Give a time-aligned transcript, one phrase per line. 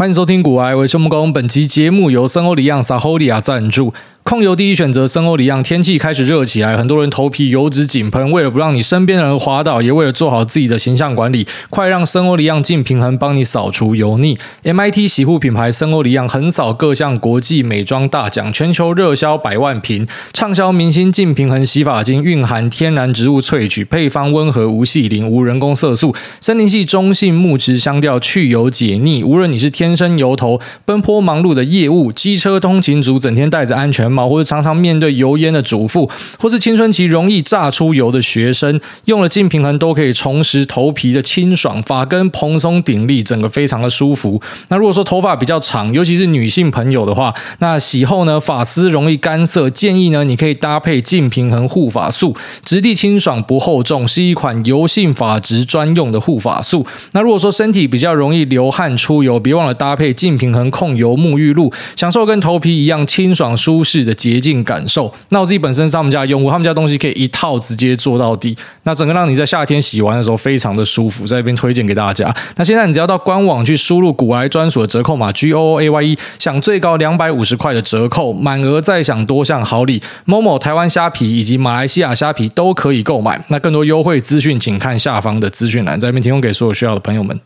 [0.00, 3.92] 欢迎收听古《埃维生木工》，本期节目由森欧里亚萨 h 利亚赞助。
[4.30, 5.60] 控油第一选择，森欧里漾。
[5.60, 8.30] 天气开始热起来，很多人头皮油脂紧喷。
[8.30, 14.38] 为了不让你身边的人滑倒，也为了做好自己的形象管理，快让森欧里漾净平衡帮你扫除油腻。
[14.62, 29.24] MIT 洗护品牌森欧里漾横扫各项国际美妆大奖，全球热销百万瓶，畅销明星净平衡洗发精，蕴含天然植物萃取，配方温和无细磷，无人工色素，森林系中性木质香调，去油解腻。
[29.24, 34.19] 无论你是天生油头、奔波忙碌的业务、机车通勤族，整天戴着安全帽。
[34.28, 44.40] 或者常常面对油烟的主妇，或是青春期容易炸出油的学生，用了净平衡都可以重拾头皮的清爽，发根蓬松顶立，整个非常的舒服。
[44.68, 56.86] 那如果说头发比较长，尤其是女性朋友的话，那洗后呢，发丝容易干涩，建议呢，你可以搭配净平衡护发素，质地清爽不厚重，是一款油性发质专用的护发素。
[57.12, 64.10] 那如果说身体比较容易流汗出油，别忘了搭配净平衡控油沐浴露，享受跟头皮一样清爽舒适的。
[64.10, 65.14] 的洁净感受。
[65.28, 72.34] 那我自己本身是他们家用户，他们家东西可以一套直接做到底，那整个让你在夏天洗完的时候非常的舒服，在这边推荐给大家。
[72.56, 80.02] 那现在你只要到官网去输入古癌专属的折扣码 G O O A Y E，享最高两百五十块的折扣，满额再享多项好礼。
[80.24, 83.40] 某某台湾虾皮以及马来西亚虾皮都可以购买。
[83.46, 87.40] 那更多优惠资讯，请看下方的资讯栏，在这边提供给所有需要的朋友们。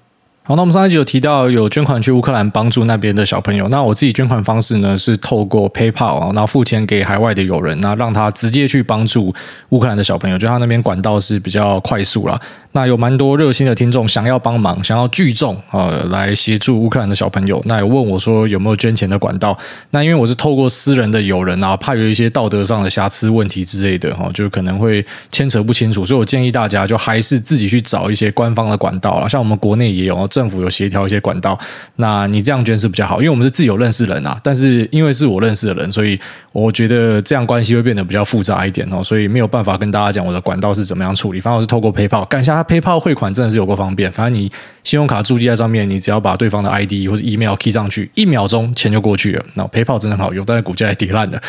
[0.47, 3.67] 好，那我们上一集有提到有捐款去乌克兰帮助那边的小朋友。
[3.71, 9.35] 那我自己捐款方式呢，是透过 PayPal 啊，然后付钱给海外的友人，那让他直接去帮助
[9.71, 12.39] 乌克兰的小朋友，就他那边管道是比较快速啦。
[12.77, 17.63] 那有蛮多热心的听众想要帮忙，想要聚众呃来协助乌克兰的小朋友。
[17.67, 19.57] 那有问我说有没有捐钱的管道？
[19.93, 29.29] 那因为我是透过私人的友人啊，怕有一些道德上的瑕疵问题之类的哈，就可能会牵扯不清楚，所以我建议大家就还是自己去找一些官方的管道啊。
[29.29, 31.57] 像我们国内也有政府有协调一些管道，
[31.97, 34.37] 那你这样捐是比较好，因为我们是自有认识人啊。
[34.43, 36.19] 但是因为是我认识的人，所以
[36.55, 41.41] 我觉得这样关系会变得比较复杂一点哦，所以没有办法跟大家讲我的管道是怎么样处理。
[41.41, 42.63] 反正我是透过 PayPal 干一下。
[42.63, 44.49] PayPal 汇款真的是有够方便，反正你
[44.85, 49.45] 信用卡注记在上面，你只要把对方的 ID 或者 email key 上去，一秒钟钱就过去了。
[49.55, 51.43] 那 PayPal 真的很好用，但是股价也跌烂了。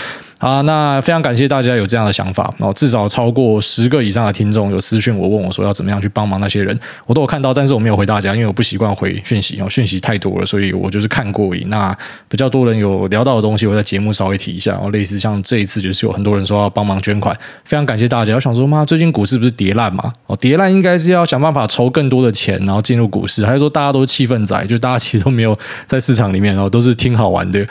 [0.46, 11.64] 啊，那非常感谢大家有这样的想法哦，至少超过十个以上的听众有私讯我问我说要怎么样去帮忙那些人，我都有看到，但是我没有回大家，因为我不习惯回讯息哦，讯息太多了，所以我就是看过而已。
[11.64, 11.98] 那
[12.30, 18.36] 比较多人有聊到的东西，我在节目稍微提一下哦，类似像这一次就是有很多人说要帮忙捐款，非常感谢大家。
[18.36, 20.14] 我想说，妈，最近股市不是跌烂吗？
[20.28, 25.58] 哦，跌烂应该是要想办法筹更多的钱，然后进入股市，还是说大家都是气氛仔，就大家其实都没有
[25.88, 27.66] 在市场里面哦，都是听好玩的。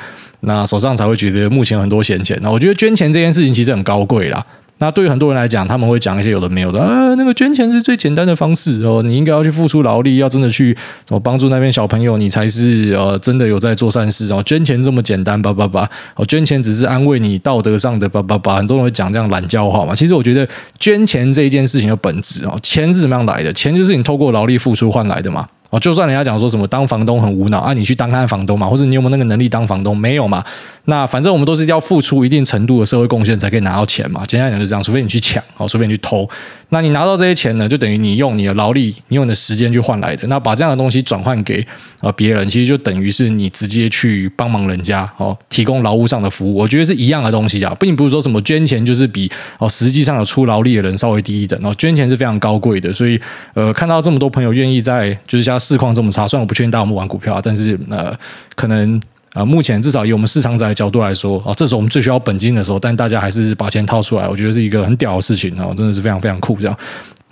[0.46, 2.38] 那手上才会觉得目前很多闲钱。
[2.42, 4.44] 那我觉得捐钱这件事情其实很高贵啦。
[4.78, 14.42] 那对于很多人来讲，他们会讲一些有的没有的啊，那个捐钱是最简单的方式哦，你应该要去付出劳力，要真的去怎么帮助那边小朋友，你才是呃真的有在做善事哦。
[14.44, 18.56] 捐钱这么简单，叭叭叭哦，捐钱只是安慰你道德上的叭叭叭。
[18.56, 19.94] 很多人会讲这样懒教话嘛。
[19.94, 20.46] 其实我觉得
[20.80, 23.52] 捐钱这一件事情的本质哦，钱是怎么样来的？
[23.52, 25.46] 钱就是你透过劳力付出换来的嘛。
[25.74, 29.96] 哦，就算人家讲说什么当房东很无脑啊，你去当看房东嘛，或者你有没有那个能力当房东？
[29.96, 30.44] 没有嘛？
[30.84, 34.24] 那反正我们都是要付出一定程度的社会贡献才可以拿到钱嘛。
[34.24, 36.28] 简单讲就是这样，除非你去抢，哦，除非你去偷。
[36.68, 40.28] 那你拿到这些钱呢，就等于你用你的劳力，你用你的时间去换来的。
[40.28, 41.66] 那把这样的东西转换给
[42.00, 46.54] 呃别人，其实就等于是你直接去帮忙人家哦，提供劳务上的服务。
[46.54, 51.58] 我觉得是一样的东西啊，并不是说什么捐钱就是比哦实际上有出劳力的人稍微低一等。
[51.64, 53.20] 哦，捐钱是非常高贵的，所以
[53.54, 58.14] 呃看到这么多朋友愿意在就是像市况这么差，虽然我不确定大家有没有玩股票啊，但是呃
[58.54, 59.00] 可能。
[59.34, 66.78] 啊，目前至少以我们市场仔的角度来说，啊，这时候我们最需要本金的时候，但大家还是把钱掏出来，我觉得是一个很屌的事情啊，真的是非常非常酷这样。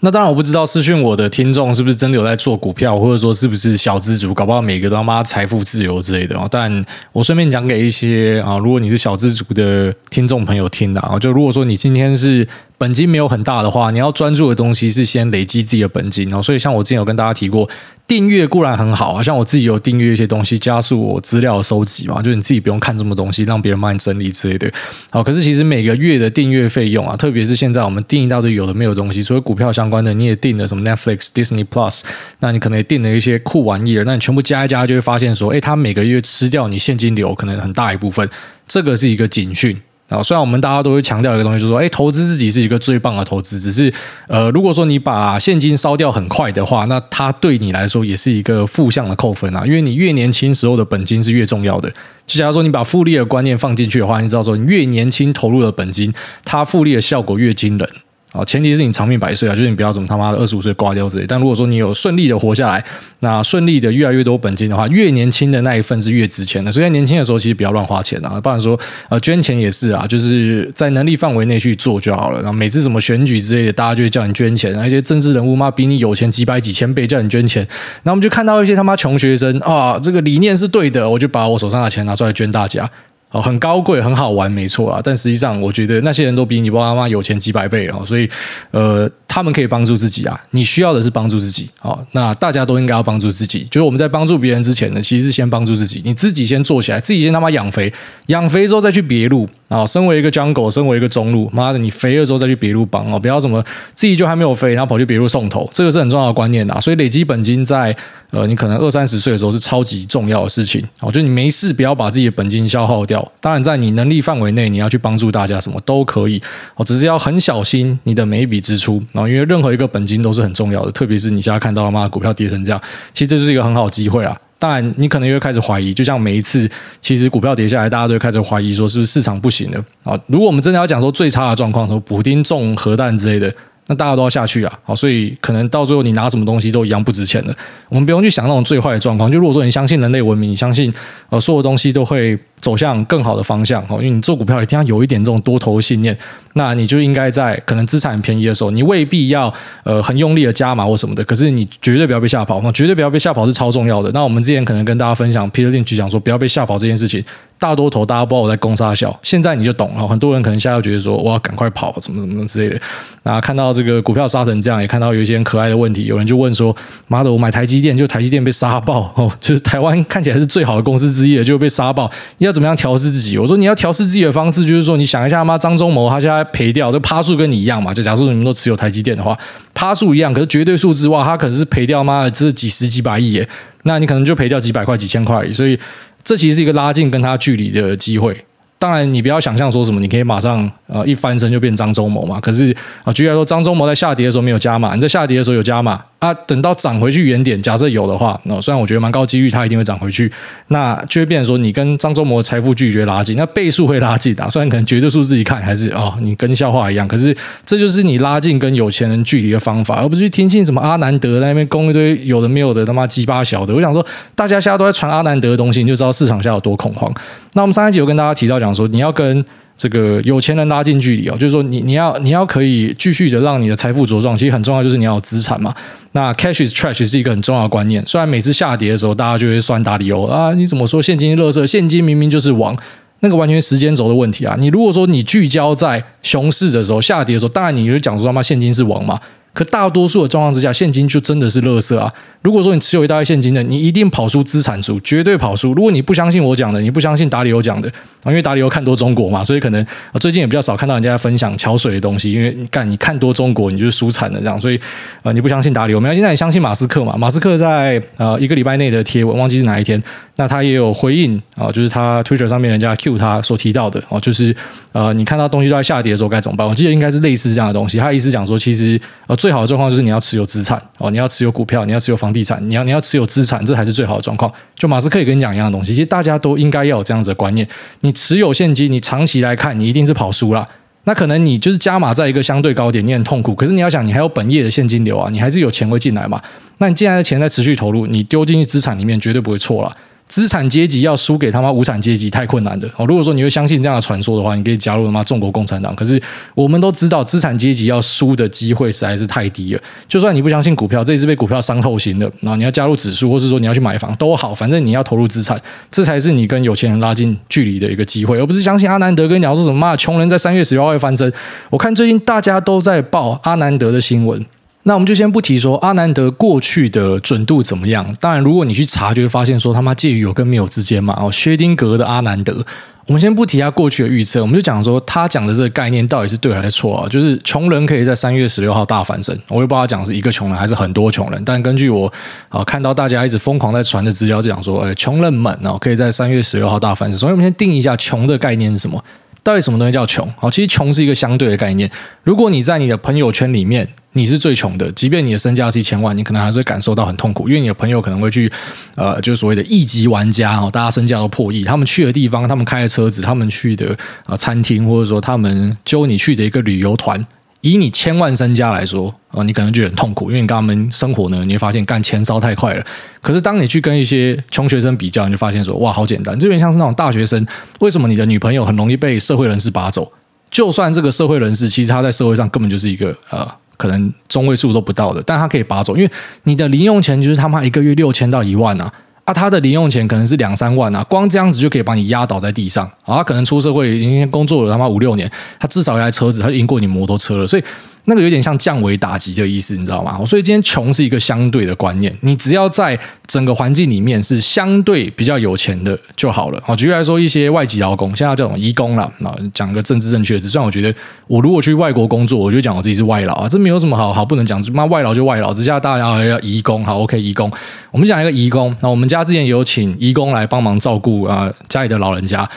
[0.01, 6.49] 那当然我不知道私讯我的听众是不是真的有在做股票，或者说是不是小资族，搞不好每个都要妈财富自由之类的哦。
[6.51, 12.49] 但我顺便讲给一些啊，如果你是小资族的听众朋友听的啊，就如果说你今天是。
[12.79, 16.43] 本金没有很大的话，你要专注的东西是先累积自己的本金哦。
[16.43, 17.69] 所以像我之前有跟大家提过，
[18.13, 24.71] 订阅固然很好啊，像我自己有订阅一些东西，加速我资料收集嘛，就是你自己不用看这么多东西，让别人帮你整理之类的。
[25.09, 32.03] 好，可是其实每个月的订阅费用啊，特别是现在我们订一大堆有的没有东西，除了股票相关的你也订了什么 Netflix、Disney Plus，
[32.41, 38.29] 那你可能也订了一些酷玩意儿，那你全部加一加就会发现说，诶，它每个月吃掉你现金流可能很大一部分，
[38.67, 39.81] 这个是一个警讯。
[40.13, 43.59] 啊，虽然我们大家都会强调一个东西，就是说，哎，投资自己是一个最棒的投资。
[43.59, 43.93] 只是，
[44.29, 49.65] 呃，如果说你把现金烧掉很快的话，那它对你来说也是一个负向的扣分啊。
[49.65, 51.91] 因为你越年轻时候的本金是越重要的。
[52.27, 56.13] 就假如说你把复利的观念放进去的话，你知道说，你越年轻投入的本金，
[56.45, 57.89] 它复利的效果越惊人。
[58.33, 61.27] 啊，前提是你长命百岁啊，就是你不要怎么他妈的二十五岁挂掉之类。
[61.29, 62.83] 但如果说你有顺利的活下来，
[63.21, 66.73] 那顺利的越来越多本金的话，越年轻的那一份是越值钱的。
[66.73, 68.41] 所以在年轻的时候，其实不要乱花钱啊。
[68.41, 68.79] 不然说
[69.11, 72.39] 呃捐钱也是啊，就是在能力范围内去做就好了。
[72.39, 77.67] 然后每次什么选举之类的，大家就会叫你捐钱，那些政治人物嘛比你有钱几百几千倍，叫你捐钱。
[78.05, 82.91] 那我们就看到一些他妈穷学生啊，这个理念是对的，我就把我手上的钱拿出来捐大家。
[83.33, 85.01] 哦，很高贵，很好玩，没错啊。
[85.03, 88.29] 但实际上，我觉得那些人都比你爸爸妈妈有钱几百倍哦，所以，
[88.71, 90.39] 呃，他们可以帮助自己啊。
[90.51, 93.67] 你需要的是帮助自己，哦，那大家都应该要帮助自己。
[93.71, 96.03] 就是我们在帮助别人之前呢，其实是先帮助自己。
[96.05, 97.93] 你自己先做起来，自己先他妈养肥，
[98.27, 99.87] 养肥之后再去别路啊。
[99.87, 103.65] 身为一个 jungle，身为一个中路，妈的，你肥了之后再去别路帮哦，不要什么
[103.95, 106.79] 自己就还没有肥，然后跑去别路送头，这个是很重要的观念啊。
[106.79, 107.97] 所以累积本金在。
[108.33, 113.22] 呃，你可能二三十岁的时候是超级重要的事情，哦，就你没事不要把自己的本金消耗掉。
[113.41, 116.41] 当然，在你能力范围内，你要去帮助大家，什么都可以，
[116.77, 122.81] 哦，只是要很小心你的每一笔支出，然后因为任何一个本金都是很重要的，特别是你现在看到他妈股票跌成这样，
[123.13, 124.37] 其实这是一个很好的机会啊。
[124.59, 126.71] 当然，你可能又会开始怀疑，就像每一次
[127.01, 130.19] 其实股票跌下来，大家都会开始怀疑说是不是市场不行了啊？
[130.29, 133.53] 如果我们真的要讲说最差的状况，什么补丁中核弹之类的。
[133.89, 137.55] 那大家都要下去啊，好，所以可能到最后你拿什么东西都一样不值钱的。
[137.89, 139.31] 我们不用去想那种最坏的状况。
[139.31, 140.93] 就如果说你相信人类文明，你相信
[141.31, 146.17] 呃所有东西都会走向更好的方向，哦，因为你做股票一定要有一点这种多头信念，
[146.55, 149.53] 那你就应该在可能资产便宜的时候，你未必要
[149.83, 154.09] 呃很用力的加码或什么的，可是你绝对不要被吓跑，那绝对不要被吓跑是超重要的。
[154.13, 157.25] 那我们之前可能跟大家分享，Peter Lynch 讲说不要被吓跑这件事情。
[157.63, 160.09] 大多头，大家不知道我在攻杀小，现在你就懂了。
[160.09, 162.81] 很多人可能现在又觉得说，我要赶快跑，什么什么之类的。
[163.23, 166.75] 那看到这个股票杀成这样，也看到有一些很可爱的问题，有人就问说
[167.07, 172.11] ：“妈的，我买台积电，就台积电被杀爆哦，就是台湾看起来是最好的公司之一的，就被杀爆。
[172.39, 177.95] 你要怎么样调试自己？”我说：“你要调试自己的方式，就是说你想一下，妈张忠谋他现在赔掉，这趴数跟你一样嘛？
[177.95, 179.39] 就假设你们都持有台积电的话，
[179.73, 183.49] 趴数一样，可是绝对数字哇，他可能是赔掉妈的这几十几百亿耶，
[183.85, 185.79] 那你可能就赔掉几百块、几千块，所以。
[186.25, 188.45] 这其实是一个拉近跟他距离的机会。
[188.83, 192.41] 当然，你不要想象说什么，你可以马上呃一翻身就变张忠谋嘛。
[192.41, 196.35] 可是啊，举例来说，张忠谋在下跌的时候没有加码，你在下跌的时候有加码啊。
[196.35, 200.33] 等到涨回去原点，假设有的话，那虽然我觉得蛮高几率它一定会涨回去，
[200.67, 204.51] 那就会变成说你跟张忠谋的财富距离拉近，那倍数会拉近啊。
[204.51, 207.33] 虽然可能绝对数自己看还是哦，你跟笑话一样，可是
[207.65, 213.73] 这就是你拉近跟有钱人距离的方法，而不是去听信什么阿南德在那边供一堆有的没有的他妈鸡巴小的。
[213.73, 217.15] 我想说，大家现在都在传阿南德的东西，你就知道市场现在有多恐慌。
[217.55, 219.45] 那我们上一集有跟大家提到讲说，你要跟
[219.77, 225.75] 这个有钱人拉近距离哦，就是说你你要你要可以继续的让你的财富茁壮，其实很重要，就是你要有资产嘛。
[226.13, 228.03] 那 cash is trash 是一个很重要的观念。
[228.07, 231.67] 虽然每次下跌的时候，大家就会酸打理由啊，你怎么说现金垃圾？
[231.67, 232.77] 现金明明就是王，
[233.21, 234.55] 那个完全时间轴的问题啊。
[234.59, 239.19] 你如果说你聚焦在熊市的时候，下跌的时候，当然你就讲说他妈现金是王嘛。
[239.53, 242.13] 可大多数的状况之下，现金就真的是垃圾啊！
[242.41, 245.73] 如果说你持有一大堆现金的，你一定跑输资产组，绝对跑输。
[245.75, 247.89] 如果你不相信我讲的，你不相信达里欧讲的
[248.25, 252.33] 啊，因为达里欧看多中国嘛，所以可能最近也比较少看到人家分享桥水的东西。
[252.33, 254.61] 因为你干你看多中国，你就是输惨了这样。
[254.61, 254.81] 所以
[255.23, 257.15] 呃，你不相信达里欧，没关系，那你相信马斯克嘛？
[257.19, 260.03] 马斯克在呃一个礼拜内的贴文，忘记是哪一天，
[260.37, 264.57] 那他也有回应啊，就是他 Twitter 上面人家 Q 他所提到的哦，就是
[264.93, 266.67] 呃，你看到东西都在下跌的时候该怎么办？
[266.67, 267.99] 我记得应该是类似这样的东西。
[267.99, 270.23] 他意思讲说，其实呃，最好的状况就是你要。
[270.23, 274.49] 持有资产哦，你要持有股票，你要持有房地产，你要你要持有资产，这才是最好的状况。
[274.77, 277.67] 就马斯克也跟你讲一样的东西，其实大家都应该要有这样子的观念。
[278.03, 280.69] 你持有现金，你长期来看，你一定是跑输了。
[281.05, 283.53] 那可能你就是加码在一个相对高点，你很痛苦。
[283.53, 286.41] 可是你要想，你还有本业的现金流啊，你还是有钱会进来嘛。
[286.79, 289.97] 那你既然的钱在持续投入，你丢进去资产里面绝对不会错了。
[290.33, 293.05] 资产阶级要输给他妈无产阶级太困难的哦。
[293.05, 295.95] 如果说你会相信这样的传说的话，你可以加入他妈中国共产党。
[295.95, 296.19] 可是
[296.55, 299.81] 我们都知道，资产阶级要输的机会实在是太低了。
[300.09, 305.61] 就算你不相信股票，这一次被股票伤透心了，然后你要加入指数，或是说你要去买房都好，反正你要投入资产，
[305.91, 311.31] 这才是你跟有钱人拉近距离的一个机会，而不是相信阿南德跟你讲说什么妈穷人在三月十六号会翻身。
[311.69, 314.43] 我看最近大家都在报阿南德的新闻。
[314.85, 318.15] 那我们就先不提说阿南德过去的准度怎么样。
[318.19, 321.17] 当然，如果你去查，就会发现说他妈介于有跟没有之间嘛。
[321.21, 322.65] 哦，薛丁格的阿南德，
[323.07, 327.09] 我们先不提他过去的预测，我们就讲说他讲的这个概念到底是对还是错啊？
[327.09, 329.39] 就是穷人可以在三月十六号大翻身。
[329.47, 332.13] 我也不知道他讲是一个穷人还是很多穷人，但根据我
[332.49, 337.17] 啊看到大家一直疯狂在传的资料，就讲说，哎，穷人们哦可以在三月十六号大翻身。
[337.17, 339.03] 所以我们先定一下穷的概念是什么？
[339.43, 340.33] 到底什么东西叫穷？
[340.37, 341.91] 好，其实穷是一个相对的概念。
[342.23, 348.51] 如果你在你的朋友圈里面，你是最穷的，即便你的身价是一千万，你可能还是会感受到很痛苦，因为你的朋友可能会去，
[348.95, 357.25] 呃，就是所谓的亿级玩家哦，大家身价都破亿，他们去的地方，他们开的车子，他们去的啊餐厅，或者说他们揪你去的一个旅游团。
[357.63, 362.85] 以你千万身家来说，啊，你可能觉得很痛苦，因为你跟他们生活呢，你会发现干钱烧太快了。
[363.21, 367.47] 可是当你去跟一些穷学生比较，你就发现说，哇，好简单，这边像是那种大学生，
[367.79, 370.13] 为什么你的女朋友很容易被社会人士拔走？
[370.51, 376.11] 就算这个社会人士，其实他在社会上根本就是一个呃，可能中位数都不到的，但他可以拔走，因为
[376.43, 378.93] 你的零用钱就是他妈一个月六千到一万啊。
[379.25, 383.17] 啊，他的零用钱可能是两三万啊，光这样子就可以把你压倒在地上啊。
[383.17, 387.65] 他可能出社会已经工作了他妈五六年，他至少一台车子，他就赢过你摩托车了，所以。
[388.05, 390.21] 那个有点像降维打击的意思，你知道吗？
[390.27, 396.61] 所以今天穷是一个相对的观念，你只要在整个环境里面是相对比较有钱的就好了。
[396.65, 400.93] 好，举例来说，一些外籍劳工，现在这种移工啦，啊，讲个政治正确的词，虽然我觉得
[401.29, 407.51] 我如果去外国工作，我就讲我自己是外劳啊，这没有什么好好不能讲，妈外劳就外劳，只叫大家要移工，好，OK，移工。
[407.93, 412.49] 我们讲一个移工，那我们家之前有请移工来帮忙照顾啊家里的老人家。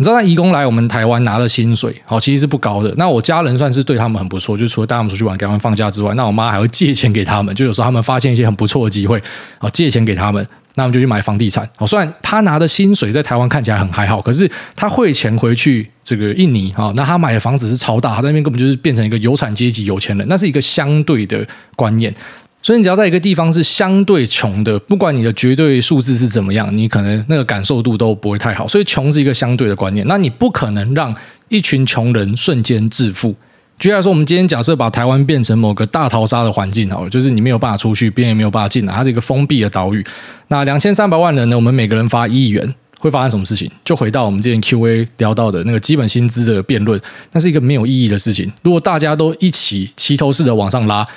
[0.00, 2.90] 你知道，他移工来我们台湾拿的薪水，好，其实是不高的。
[2.96, 7.54] 那我家人算是对他们很不错，就除了带他们出去玩，给他们放假之外，那我妈还会借钱给他们。
[7.54, 9.22] 就有时候他们发现一些很不错的机会，
[9.58, 11.68] 好，借钱给他们，那我们就去买房地产。
[11.76, 22.14] 好，虽然他拿的薪水在台湾看起来很还好，可是他汇钱回去这个印尼，哈，那他买的房子是超大，他在那边根本就是变成一个有产阶级有钱人，那是一个相对的观念。
[22.62, 28.68] 所以你只要在一个地方是相对穷的，不管你的绝对数字是怎么样，你可能那个感受度都不会太好。
[28.68, 31.14] 所以穷是一个相对的观念，那你不可能让
[31.48, 33.34] 一群穷人瞬间致富。
[33.78, 40.04] 举例来说，我们今天假设把台湾变成某个大逃杀的环境好了，就是你没有办法出去，别人也没有办法进来，它是一个封闭的岛屿。
[40.48, 43.70] 那两千三百万人呢，我们每个人发一亿元，会发生什么事情？
[43.82, 47.00] 就回到我们之前 Q&A 聊到的那个基本薪资的辩论，
[47.32, 48.52] 那是一个没有意义的事情。
[48.62, 51.08] 如果大家都一起齐头式的往上拉。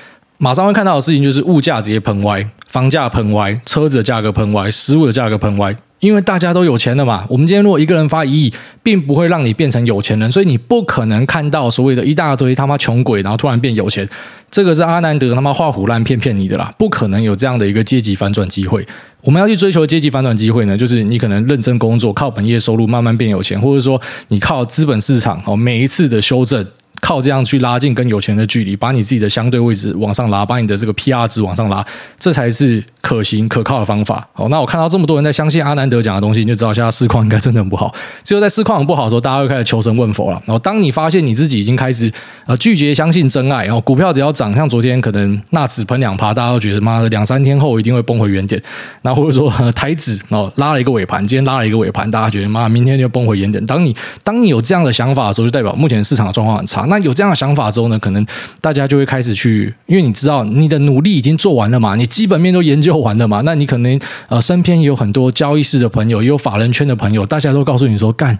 [0.43, 7.25] 马上会看到的事情就是物价直接喷歪，房价喷歪，车子的价格喷歪，食物的价格喷歪，因为大家都有钱了嘛。
[7.29, 14.05] 我们今天如果一个人发一亿，并不会让你变成有钱人，所以你不可能看到所谓的一大堆他妈穷鬼，然后突然变有钱。
[14.51, 18.85] 这个是阿南德他妈画虎烂骗骗你的啦，不可能有这样的一个阶级反转机会。
[19.21, 26.67] 我们要去追求阶级反转机会呢，就是你可能认真工作，靠本业收入慢慢变有钱，或者说你靠资本市场哦，每一次的修正。
[27.03, 31.85] 靠这样去拉近跟有钱的距离，把你自己的相对位置往上拉，把你的这个 PR 值往上拉，
[32.17, 34.25] 这才是可行可靠的方法。
[34.31, 37.93] 好，那我看到这么多人在相信阿南德讲的东西，你就知道现在市况应该真的很不好。
[38.23, 40.41] 只有在市况很不好的时候，大家会开始求神问佛了。
[40.45, 42.09] 然后当你发现你自己已经开始
[42.45, 48.61] 呃拒绝相信真爱，然后股票只要涨，像昨天可能纳指喷两趴，大家都觉得妈的两三天后一定会崩回原点。
[49.01, 53.63] 那或者说台指哦拉了一个尾盘，今天拉了一个尾盘，大家觉得妈明天就崩回原点。
[53.65, 53.93] 当你
[54.23, 56.85] 当你有这样的想法的时候，就代表目前市场的状况很差。
[56.93, 58.23] 那有这样的想法之后呢，可能
[58.61, 68.37] 大家就会开始去，因为你知道你的努力已经做完了嘛，你基本面都研究完了嘛，那你可能呃身边也有很多交易室的朋友，也有法人圈的朋友，大家都告诉你说，干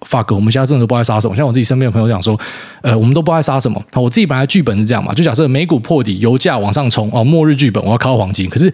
[0.00, 1.36] ，fuck，我们现在真的都不爱杀什么。
[1.36, 2.36] 像我自己身边的朋友讲说，
[2.80, 3.80] 呃，我们都不爱杀什么。
[3.94, 8.50] 我自己本来剧本是这样嘛，就假设美股破底，油价往上冲，哦，末日剧本我要靠黄金。
[8.50, 8.64] 可是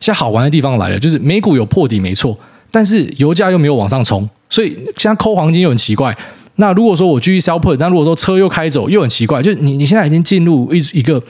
[0.00, 2.38] 现在好玩的地方来了，就是美股有破底没错，
[2.70, 6.16] 但是油价又没有往上冲，所以现在抠黄金又很奇怪。
[6.60, 11.20] 那如果说我继续 sell put，那如果说车又开走，又很奇怪，就你你现在已经进入一一个。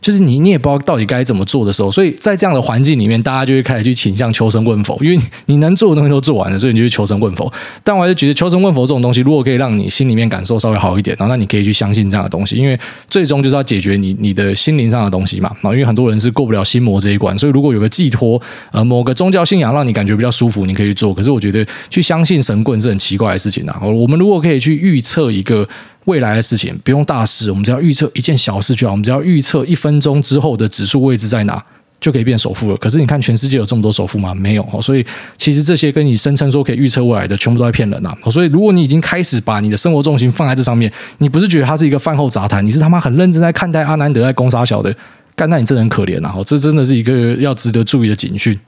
[0.00, 7.52] 就是你，你也不知道到底该怎么做的时候，所以在这样的环境里面，大家就会开始去倾向求神问佛，因为你能做的东西都做完了，所以你就去求神问佛。
[7.82, 12.78] 但我还是觉得求神问佛这种东西，如果可以让你心里面感受稍微好一点，然后那你可以去相信这样的东西，因为
[13.10, 15.50] 最终就是要解决你你的心灵上的东西嘛。
[15.64, 18.40] 因为很多人是过不了心魔这一关，所以如果有个寄托，
[18.72, 21.12] 呃，某个宗教信仰让你感觉比较舒服，你可以去做。
[21.12, 23.76] 可是我觉得去相信神棍是很奇怪的事情呐。
[23.82, 25.68] 我们如果可以去预测一个。
[26.08, 28.92] 未来的事情不用大事，我们只要预测一件小事就好。
[28.92, 31.62] 我们只要预测一分钟之后的指数位置在哪，
[32.00, 32.76] 就可以变首富了。
[32.78, 34.34] 可是你看，全世界有这么多首富吗？
[34.34, 34.66] 没有。
[34.80, 35.04] 所以
[35.36, 38.16] 其实这些跟你声称说可以预测未来的，全部都在骗人呐。
[38.30, 44.96] 所以如果你已经开始把你的生活重心放在这上面，你不是觉得它是一个饭后杂谈，你是他妈很认真在看待阿南德在攻杀小的，
[45.36, 46.34] 干，那你真的很可怜呐。
[46.46, 48.58] 这真的是一个要值得注意的警讯。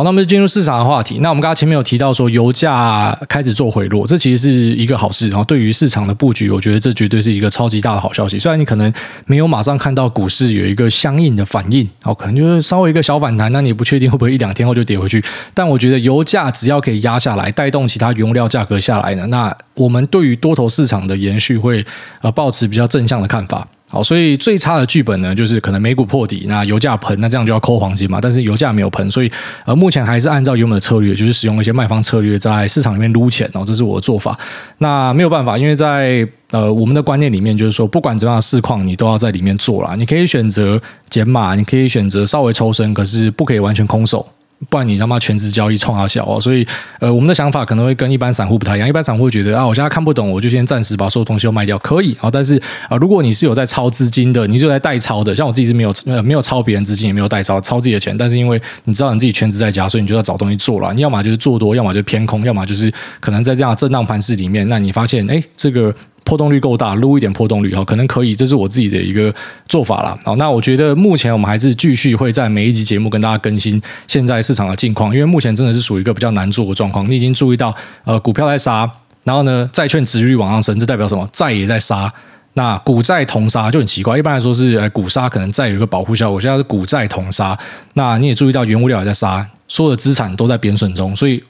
[0.00, 1.18] 好，那我们就进入市场的话题。
[1.18, 5.28] 那我们刚刚前面有提到说，油价开始做回落，这其实是一个好事。
[5.28, 8.38] 然后对于市场的布局，我觉得这绝对是一个超级大的好消息。
[8.38, 8.90] 虽然你可能
[9.26, 15.22] 没有马上看到股市有一个相应的反应，哦，可能就是稍微一个小反弹，那你不确定会不会一两天后就跌回去。
[15.52, 21.84] 但我觉得油价只要可以压下来，带动其他原物料价格下来呢，那我们对于多头市场的延续会
[22.22, 23.68] 呃抱持比较正向的看法。
[23.92, 28.20] 好，所以最差的剧本呢，就是可能美股破底，那油价喷，那这样就要抠黄金嘛。
[28.20, 29.28] 但是油价没有喷，所以
[29.66, 34.38] 呃，目前还是按照原本的策略，就是使用一些卖方策略在市场里面撸钱哦，这是我的做法。
[34.78, 39.96] 那没有办法，因为在呃我们的观念里面，就是说不管怎样的市况，你都要在里面做啦。
[39.96, 44.24] 你可以选择减码，你可以选择稍微抽身，可是不可以完全空手。
[44.68, 46.40] 不然你他妈全职交易冲啊小哦。
[46.40, 46.66] 所以
[46.98, 48.88] 呃，我们的想法可能会跟一般散户不太一样。
[48.88, 52.30] 一般散户会觉得啊，我现在看不懂，我就先暂时把所有东西都卖掉，可以啊。
[52.30, 60.92] 但是啊，如果你是有在抄资金的，你就在代抄的，像我自己是没有没有抄别人资金，也没有代抄抄自己的钱，但是因为你知道你自己全职在家，所以你就要找东西做了。
[60.92, 65.94] 你要么就是做多，要么就偏空，要么就是可能在这样震荡盘势里面，那你发现哎这个。
[66.30, 69.34] 波动率够大，撸一点波动率哈，可能可以，这是我自己的一个
[69.66, 70.16] 做法啦。
[70.22, 77.10] 好，那我觉得目前我们还是继续会在每一集节目跟大家更新现在市场的近况，因为目前真的是属于一个比较难做的状况。
[77.10, 78.88] 你已经注意到，呃，股票在杀，
[79.24, 81.28] 然后呢，债券殖利率往上升，这代表什么？
[81.32, 82.12] 债也在杀。
[82.54, 87.58] 那股债同杀就很奇怪，一般来说是股杀可能债有一个保护效果，现在是股债同杀。
[87.94, 91.42] 那你也注意到原物料也在杀，所有的资产都在贬损中，所以。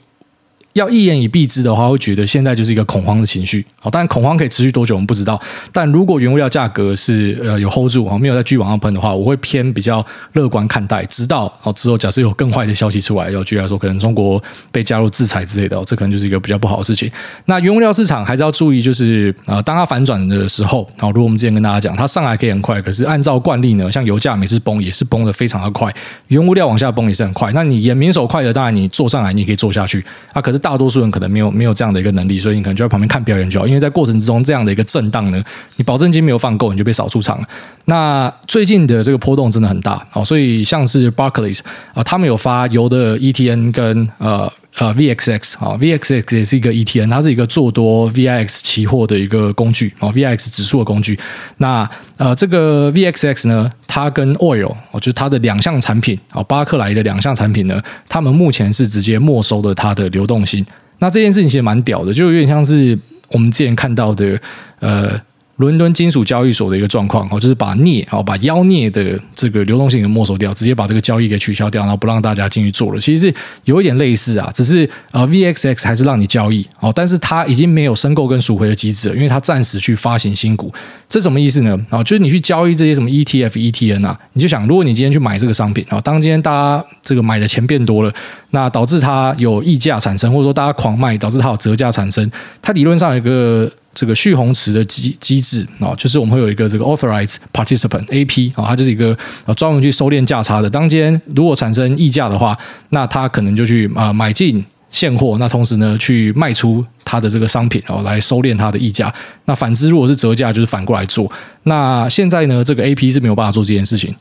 [0.73, 3.65] 要一言以蔽之的话，会觉得现在就是一个恐慌的情绪。
[3.79, 5.39] 好，当然恐慌可以持续多久我们不知道。
[5.73, 11.03] 但如果原物料价格是呃有 hold 住，没有再继续往上喷的话，我会偏比较乐观看待。
[11.05, 17.11] 直到哦之后，假设有更坏的消息出来，要举例来说，可能中国被加入制裁之类的，这可能就是一个比较不好的事情。
[17.45, 25.93] 那原物料市场还是要注意，就是啊，当它反转的时候，好，如果我们之前跟大家讲，它上来可以很快，可是按照惯例呢，像油价每次崩也是崩的非常的快，
[26.27, 27.51] 原物料往下崩也是很快。
[27.53, 30.60] 那你眼明手快的，当然你做上来你也可以做下去啊，可是。
[30.61, 33.67] 大多数人可能没有没有这样的一个能力，所以你可能就在旁边看表演就好。
[33.67, 35.43] 因为在过程之中这样的一个震荡呢，
[35.75, 37.47] 你保证金没有放够，你就被扫出场了。
[37.85, 41.59] 那最近的这个波动真的很大哦，所以像是 Barclays
[41.93, 44.49] 啊，他们有发油的 ETN 跟呃。
[44.77, 51.19] 呃，VXX 啊，VXX 也是一个 ETN，它是一个做多 VIX 期货的一个工具啊，VIX 指数的工具。
[51.57, 51.87] 那
[52.17, 60.65] 呃，这个 VXX 呢，它跟 Oil 哦，就是它的两项产品啊，巴克莱的两项产品呢，他们目前是直接没收了它的流动性。
[60.99, 62.97] 那这件事情其实蛮屌的，就有点像是
[63.29, 64.39] 我们之前看到的
[64.79, 65.19] 呃。
[65.61, 72.99] 伦敦金属交易所的一个状况哦，就是把镍哦，把妖镍的这个流动性给没收掉，直接把这个交易给取消掉，然后不让大家进去做了。
[72.99, 80.73] 其实是有一点类似啊，只是呃，VXX 还是让你交易哦，但是它已经没有申购跟赎回的机制了，因为它暂时去发行新股。
[81.07, 81.79] 这什么意思呢？
[81.89, 88.11] 啊，就是你去交易这些什么 ETF、ETN 啊，你就想，如果你今天去买这个商品啊，当今天大家这个买的钱变多了，
[88.49, 93.71] 那导致它有溢价产生，或者说大家狂卖，导致它有折价产生，它理论上有一个。
[93.93, 99.17] 这个蓄洪池的机机制啊，就是我们会有一个这个 authorized participant AP 啊，它就是一个
[99.55, 100.69] 专门去收敛价差的。
[100.69, 102.57] 当间如果产生溢价的话，
[102.89, 109.13] 那他可能就去啊买进现货，那同时呢去卖出它的这个商品哦，来收敛它的溢价。
[109.45, 111.31] 那反之，如果是折价，就是反过来做。
[111.63, 114.15] 那现在呢，这个 AP 是没有办法做这件事情。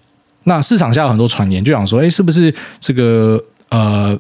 [0.45, 4.19] 那市场下有很多传言，就想说，哎，是不是这个呃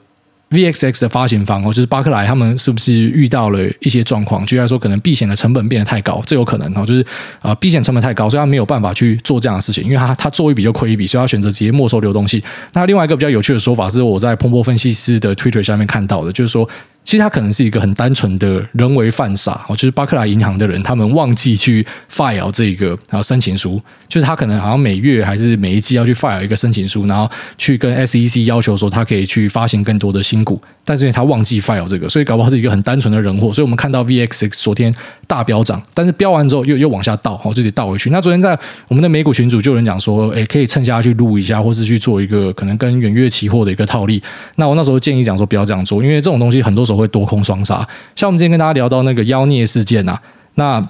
[0.50, 4.44] ？VXX 的发行方哦，就是巴克莱，他们是不是遇到了一些状况？
[4.46, 7.06] 居然说，可能避险的成本变得太高，这有可能哦，就是
[7.40, 12.42] 啊，避险成本太高，所以他没有办法去做这样的事情，因为他他做一笔就亏一笔，所以他选择直接没收流动性。
[12.72, 16.68] 那另外一个比较有趣的说法是，我在彭博分析师的 Twitter 下面看到的，就是说。
[17.10, 33.52] 其实他可能是一个很单纯的人为犯傻哦，就是巴克莱银行的人，他们忘记去 file 这个然后申请书，就是他可能好像每月还是每一季要去 file 一个申请书，然后去跟 SEC 要求说他可以去发行更多的新股，但是因为他忘记 file 这个，所以搞不好是一个很单纯的人祸。
[33.52, 34.92] 所以我们看到 VXX 昨天
[35.28, 38.10] 大飙涨，但是飙完之后又又往下倒，哦，自己倒回去。
[38.10, 44.20] 那昨天在我们的美股群组就有人讲说，诶，可以趁下去录一下，或是去做一个可能跟远月期货的一个套利。
[44.56, 50.22] 那我那时候建议讲说不要这样做，因为这种东西很多时候会多空双杀，像我们之前跟大家聊到那个妖孽事件呐、啊，
[50.56, 50.88] 那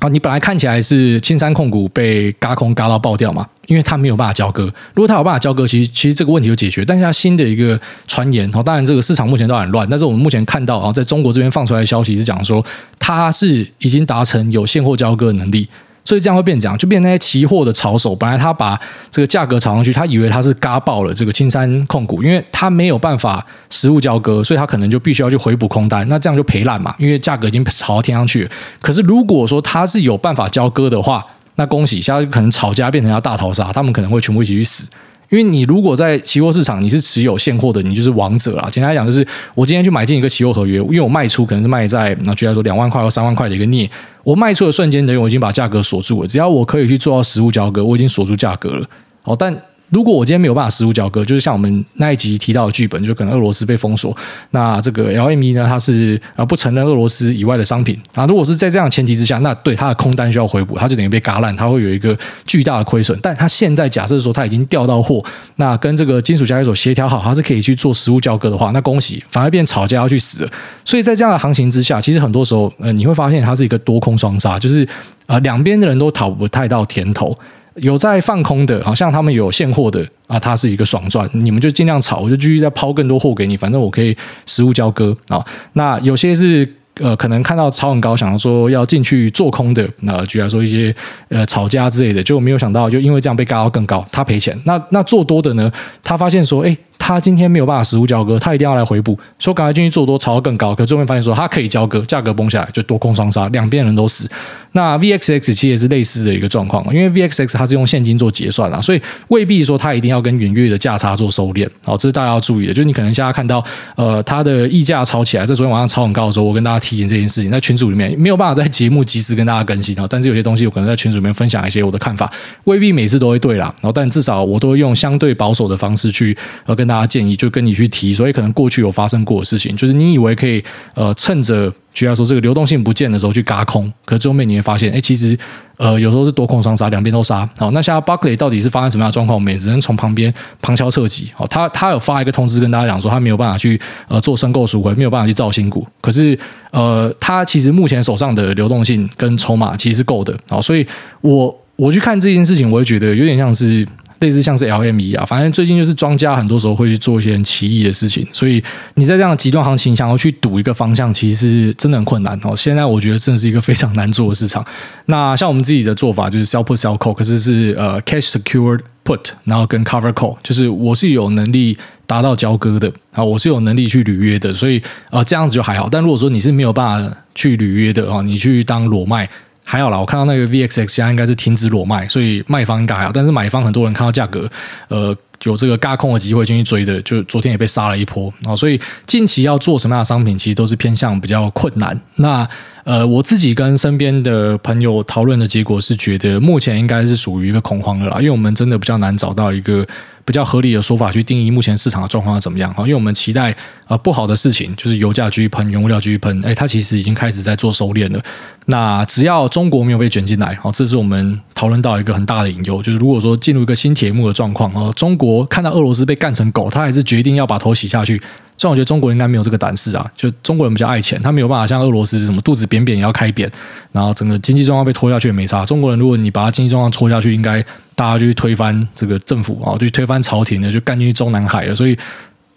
[0.00, 4.64] 啊，你本来看起来是青山控股被嘎空嘎到爆掉嘛，因为他没有办法交割。
[4.94, 6.84] 如果他有办法交割，其实其实这个问题就解决。
[6.84, 12.64] 但是它新的一个传言，哦，当然这个市场目前都很乱，但是我们目前看到啊，在中国这边放出来的消息是讲说，
[12.98, 15.68] 它是已经达成有现货交割的能力。
[16.08, 28.48] 所以这样会变怎样，就变成那些期货的炒手，本来他把这个价格炒上去，他以为他是嘎爆了这个青山控股，因为他没有办法实物交割，所以他可能就必须要去回补空单，那这样就赔烂嘛，因为价格已经炒到天上去。
[28.80, 31.22] 可是如果说他是有办法交割的话，
[31.56, 34.88] 那恭喜，下在可能吵架变成要大逃杀，他们可能会全部一起去死。
[35.30, 38.68] 因为你如果在期货市场你是持有现货的，你就是王者啦。
[38.70, 43.90] 简单来讲，就是我今天去买进一个期货合约，因为我卖出可能是卖在那，举例来说两万块或三万块的一个镍，
[44.24, 46.28] 我卖出的瞬间等于我已经把价格锁住了。
[46.28, 48.86] 只要我可以去做到实物交割，我已经锁住价格了。
[49.24, 49.56] 哦，但。
[49.90, 54.14] 如果我今天没有办法实物交割，就是像我们那一集提到的剧本，就可能俄罗斯被封锁，
[54.50, 58.26] 那这个 LME 呢，它是呃不承认俄罗斯以外的商品啊。
[58.26, 63.18] 如果是在这样的前提之下，那对它的空单需要回补，它就等于被嘎烂，它会有一个巨大的亏损。
[63.22, 65.24] 但它现在假设说它已经调到货，
[65.56, 70.50] 那跟这个金属交易所协调好，它是可以去做实物交割的话，那恭喜，反而变吵架要去死了。
[70.84, 74.86] 所以在这样的行情之下，其实很多时候呃你会发现它是一个多空双杀，就是
[75.26, 77.36] 啊两边的人都讨不太到甜头。
[77.80, 85.44] 有在放空的，好像他们有现货的啊，它是一个爽赚，你们就尽量炒，我就继续再抛更多货给你，反正我可以实物交割啊。
[85.72, 86.74] 那有些是。
[87.00, 90.92] 呃，可能看到炒很高，想要说要进去做空的，那举来说一些
[91.28, 94.60] 呃炒家之类的，就没有想到，就因为这样被轧到更高，他赔钱。
[94.64, 95.70] 那那做多的呢，
[96.02, 96.76] 他发现说，哎。
[97.08, 100.74] 他今天没有办法实物交割，他一定要来回补，说赶快进去做多，炒到更高。
[100.74, 104.30] 可最后发现说他可以交割，价格崩下来就多空双杀，两边人都死。
[104.72, 111.66] 那 VXX 其实也是类似的一个状况，因为 VXX 它是用现金做结算啦，所以未必说它一定要跟远月的价差做收敛。
[111.82, 112.74] 好，这是大家要注意的。
[112.74, 113.64] 就是你可能现在看到
[113.96, 120.06] 呃它的溢价炒起来，在昨天晚上炒很高的时候，我跟大家提醒这件事情，在群组里面没有办法在节目及时跟大家更新啊。
[120.10, 122.30] 但是有些东西我可能在群组里面分享一些我的看法，
[122.64, 123.74] 未必每次都会对啦。
[123.80, 127.78] 然后但至少我都会用相对保守的方式去呃跟大他建议，就跟你。
[127.78, 130.60] 去提，所以可能过去有发生过的事情，就是你以为可以
[130.94, 135.38] 呃趁着，举例来说这个流动性不见的时候去轧空，可是最后面你会发现，哎，其实
[135.76, 137.48] 呃有时候是多空双杀，两边都杀。
[137.56, 139.36] 好，那现在 Buckley 到底是发生什么样的状况？
[139.36, 141.30] 我们也只能从旁边旁敲侧击。
[141.36, 145.86] 好，他他有发一个通知跟大家讲说，他没有办法去呃做申购赎回，没有办法去造新股。
[146.00, 146.36] 可是
[146.72, 150.36] 呃，他其实目前手上的流动性跟筹码其实是够的。
[150.48, 150.84] 好，所以
[151.20, 153.86] 我我去看这件事情，我会觉得有点像是。
[154.20, 158.62] 类似像是 LME 啊，反正最近就是庄家很多时候会去做一些很奇异的事情，所以
[158.94, 162.56] 你在这样的极端行情想要去赌一个方向，其实真的很困难哦。
[162.56, 164.64] 现在我觉得真的是一个非常难做的市场。
[165.06, 175.88] 那像我们自己的做法就是 sell put sell call，可是是呃 cash secured put，然后跟 cover call，就是我是有能力达到交割的啊，我是有能力去履约的，所以呃这样子就还好。
[175.88, 179.28] 但如果说你是没有办法去履约的啊，你去当裸卖。
[179.70, 184.48] 还好啦，我看到那个 VXX 现在应该是停止裸卖，所以卖方应该还好，但是买方很多人看到价格，
[184.88, 192.00] 呃，有这个轧空的机会进去追的，就昨天也被杀了一波啊，所以近期要做什么样的商品，其实都是偏向比较困难。
[192.14, 192.48] 那
[192.88, 199.86] 呃，我自己跟身边的朋友讨论的结果是，觉得目前应该是属于一个恐慌的啦，因为我们真的比较难找到一个。
[200.24, 202.82] 比较合理的说法去定义目前市场的状况怎么样哈？
[202.82, 208.22] 因为我们期待呃不好的事情，就是油价继续喷，原物料继续喷，哎，它其实已经开始在做收敛了。
[208.66, 218.20] 那只要中国没有被卷进来，好，这是我们讨论到一个很大的隐忧，就是如果说进入一个新铁幕的状况哦，中国看到俄罗斯被干成狗，他还是决定要把头洗下去。
[218.58, 223.50] 虽然我觉得中国人应该没有这个胆识啊，就中国人比较爱钱，他没有办法像俄罗斯什么肚子扁扁也要开扁，
[223.92, 225.64] 然后整个经济状况被拖下去也没差。
[225.64, 231.74] 中国人如果你把他经济状况拖下去，应该大家就去推翻这个政府啊，就去推翻朝廷的，就干进去中南海了。
[231.74, 231.96] 所以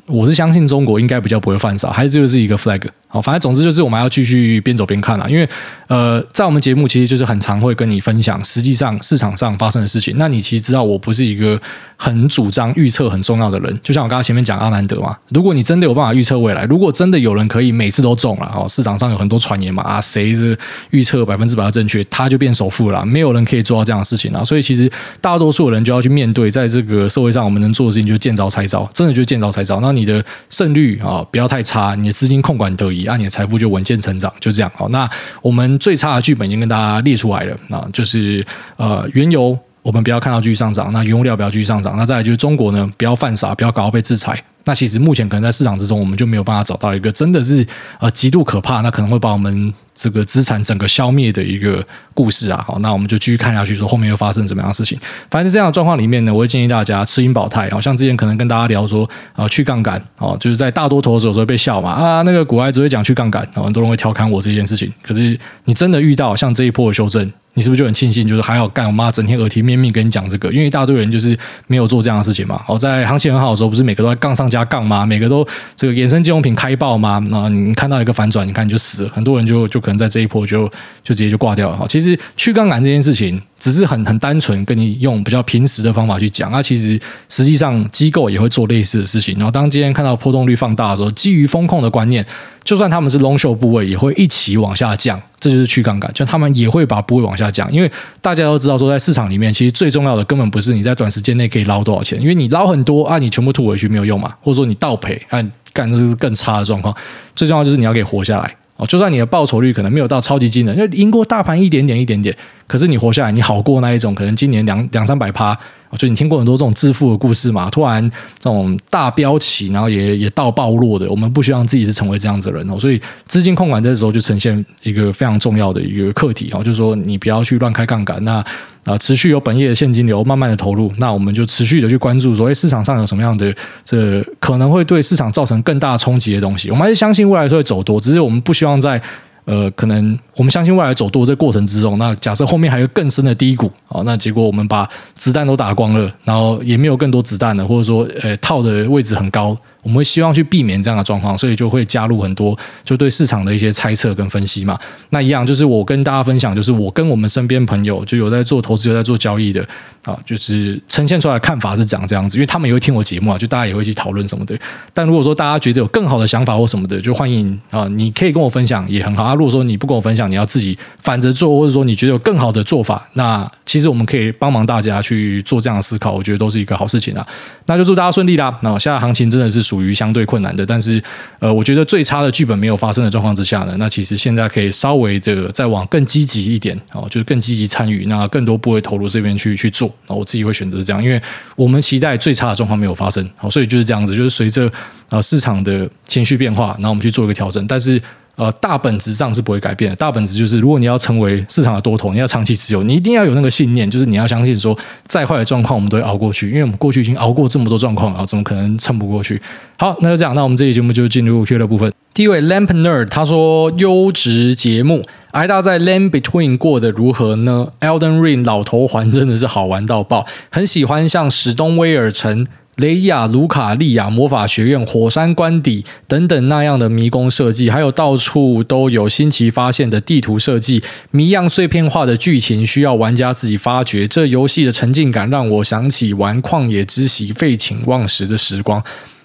[0.07, 2.81] 我是相信中国应该比较不会犯傻，还是就是一个 flag。
[3.11, 5.47] 好，反正总之就是我们要继续边走边看啦，因为
[5.87, 10.15] 呃，在我们节目其实就是很常会跟你分享实际上市场上发生的事情。
[10.17, 11.61] 那你其实知道我不是一个
[11.97, 20.57] 很主张预测很重要的人，就像我刚刚前面讲阿南德嘛，如果你真的有办法预测未来，如果真的有人可以每次都中了哦，市场上有很多传言嘛啊，谁是
[20.91, 24.41] 预测百分之百的正确，他就变首富了，没有人可以做到这样的事情啊。
[24.41, 29.81] 所以其实大多数人就要去面对，在这个社会上我们能做的事情就见招拆招，真的就见招拆招。
[29.81, 33.00] 那你的胜率啊不要太差，你的资金控管得宜。
[33.05, 34.71] 啊，你的财富就稳健成长，就这样。
[34.75, 35.09] 好，那
[35.41, 38.45] 我们最差的剧本已经跟大家列出来了，那就是
[38.77, 44.43] 呃，原油我们不要看到继续上涨，那原物料不要继续上涨，那再来就是中国呢，不要犯傻，不要搞到被制裁。
[44.63, 47.65] 那其实目前可能在市场之中，我们就没有办法找到一个真的是
[47.99, 51.85] 呃极度可怕，那可能会把我们这个资产整个消灭的一个
[52.15, 52.63] 故事啊。
[52.67, 54.99] 好，那我们就继续看下去，说后面又发生什么样的事情。
[55.29, 57.69] 反正这样的状况里面呢，我会建议大家吃盈保泰。
[57.69, 64.91] 好像之前可能跟大家聊说啊，去杠杆哦，就是在大多头的时候会被笑嘛啊，那个股癌只会讲去杠杆，很多人会调侃我这件事情。
[65.03, 67.31] 可是你真的遇到像这一波的修正。
[67.53, 68.27] 你是不是就很庆幸？
[68.27, 71.37] 就是还好干，我妈整天耳提面命跟你讲这个，因为一大堆人就是
[71.67, 72.61] 没有做这样的事情嘛。
[72.65, 75.05] 好，在行情很好的时候，不是每个都在杠上加杠吗？
[75.05, 77.21] 每个都这个衍生金融品开爆吗？
[77.29, 80.67] 那你看到一个反转，你看你就死了，很多人就就可能在这一波就
[81.03, 81.77] 就直接就挂掉了。
[81.77, 83.41] 好，其实去杠杆这件事情。
[83.61, 89.35] 只是很很单纯跟你用比较平时的方法去讲，那其实实际上机构也会做类似的事情。
[89.35, 92.25] 然后当今天看到波动率放大的时候，基于风控的观念，
[92.63, 95.21] 就算他们是 long show 部位，也会一起往下降。
[95.39, 97.71] 这就是去杠杆，就他们也会把部位往下降。
[97.71, 105.39] 因为大家都知道说，在市场里面，其实最重要的根本不是你在短时间内可以捞多少钱，因为你捞很多啊，你全部吐回去没有用嘛，或者说你倒赔啊，
[105.73, 106.95] 干这是更差的状况。
[107.35, 108.55] 最重要就是你要给活下来。
[108.85, 112.35] 就算你的报酬率可能没有到超级惊人，因为赢过大盘一点点一点点，
[112.67, 115.57] 可是你活下来，你好过那一种可能今年两两三百趴。
[115.97, 117.69] 就你听过很多这种致富的故事嘛？
[117.69, 118.01] 突然
[118.39, 122.79] 这种大飙起，然后也也到暴落的，我们不希望自己是成为这样子的人哦。
[122.79, 128.41] 所以资金控管这时候就呈现一个非常重要的一个课题哦，就是说你不要去乱开杠杆，那
[128.83, 133.53] 啊持续有本业的现金流慢慢的投入，那我们就持续的去关注说，哎，市场上有什么样的
[133.85, 139.01] 这可能会对市场造成更大冲击的东西，我们还是相信未来是会走多，只是我们不希望在。
[139.45, 149.57] 呃，可能我们相信未来走多这过程之中，那假设后面还有更深的低谷啊，那结果我们把子弹都打光了，然后也没有更多子弹了，或者说，呃，套的位置很高。
[149.83, 154.79] 我们会希望去避免这样的状况，所以就会加入很多就对市场的一些猜测跟分析嘛。
[155.09, 159.67] 那一样就是我跟大家分享，就是我跟我们身边朋友就有在做投资、有在做交易的
[160.03, 164.57] 啊，就是呈现出来的看法是讲这样子，因为他们也会听我节目啊，就大家也会去讨论什么的。
[164.93, 169.35] 但如果说大家觉得有更好的想法或什么的，就欢迎啊，你可以跟我分享也很好啊。
[169.35, 177.25] 如果说你不跟我分享，你要自己反着做，或者说你觉得有更好的做法，那其实我们可以帮忙大家去做这样的思考，我觉得都是一个好事情啊。
[177.67, 178.57] 那就祝大家顺利啦。
[178.63, 181.01] 那现在行情真的是属于相对困难的，但是
[181.39, 189.90] 呃，我觉得最差的剧本没有发生的状况之下呢，那其实现在可以稍微的再往更积极一点哦，就是更积极参与，那更多部位投入这边去去做。
[190.07, 191.21] 那我自己会选择这样，因为
[191.55, 194.71] 我们期待最差的状况没有发生，好，所以就是这样子，就是随着
[195.09, 198.01] 呃市场的情绪变化，那我们去做一个调整，但是。
[198.37, 199.93] 呃，大本质上是不会改变。
[199.97, 204.75] 大本质就是，如果你要成为市场的多头，你要长期持有，你一定要有那个信念，就是你要相信说，
[205.05, 209.39] 再坏的状况我们都会熬过去，因为我们过去已经熬过这么多状况了，怎么可能撑不过去？
[209.77, 211.91] 好，那就这样，那我们这期节目就进入 Q 的部分。
[212.13, 222.45] 第一位 Lamp Nerd 他说：“优质节目，挨大在 Land Between 过得如何呢？Elden Ring 老头环真的是好玩到爆，很喜欢像史东威尔城。”
[222.77, 234.07] 雷亚卢卡利亚魔法学院、火山官邸等等那样的迷宫设计，还有到处都有新奇发现的地图设计，谜样碎片化的剧情需要玩家自己发掘。
[234.07, 238.81] 这游戏的沉浸感让我想起玩《旷野之息》废寝忘食的时光。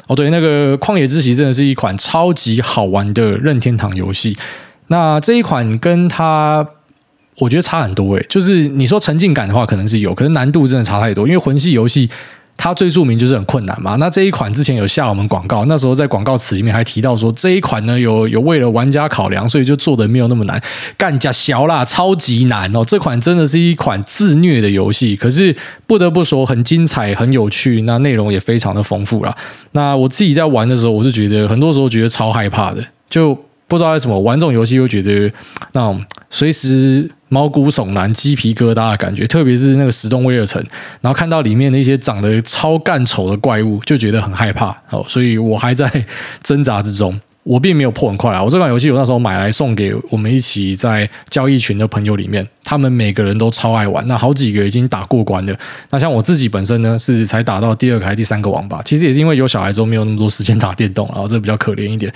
[0.07, 4.37] 哦，对，那个《旷野之息》真的是一款超级好玩的任天堂游戏。
[4.88, 6.66] 那这一款跟它，
[7.38, 8.27] 我觉得差很多诶。
[8.29, 12.09] 就是你说沉浸感的话，可能是有，可是难度真的差太多，因为魂系游戏。
[12.57, 13.97] 它最著名就是很困难嘛。
[13.97, 20.61] 那这一款之前有下我们广告，那时候在广告词里面还提到说，这一款呢有有为了玩家考量，所以就做的没有那么难。
[20.97, 22.85] 干假小啦，超级难哦！
[22.85, 25.55] 这款真的是一款自虐的游戏，可是
[25.87, 29.37] 不得不说很精彩、很有趣，那内容也非常的丰富啦。
[29.73, 33.35] 那我自己在玩的时候，我是觉得很多时候觉得超害怕的，就
[33.69, 35.31] 不知道为什么玩这种游戏会觉得
[35.73, 36.03] 那种
[36.37, 37.11] 随时。
[37.29, 40.64] 毛骨悚然、鸡皮疙瘩的感觉，特别是那个石洞威尔城，
[41.01, 44.68] 然后看到里面那些长得超干丑的怪物，就觉得很害怕。
[44.90, 45.90] 哦，所以我还在
[46.40, 47.20] 挣扎之中。
[47.42, 48.40] 我并没有破很快啊！
[48.40, 54.07] 我这款游戏我那时候买来送给我们一起在交易群的朋友里面，他们每个人都超爱玩。
[54.07, 55.57] 那好几个已经打过关了。
[55.90, 58.81] 那像我自己本身呢，是才打到第二个还是第三个王吧？
[58.85, 62.12] 其实也是因为有小孩之后没有那么多时间打电动，然后这比较可怜一点。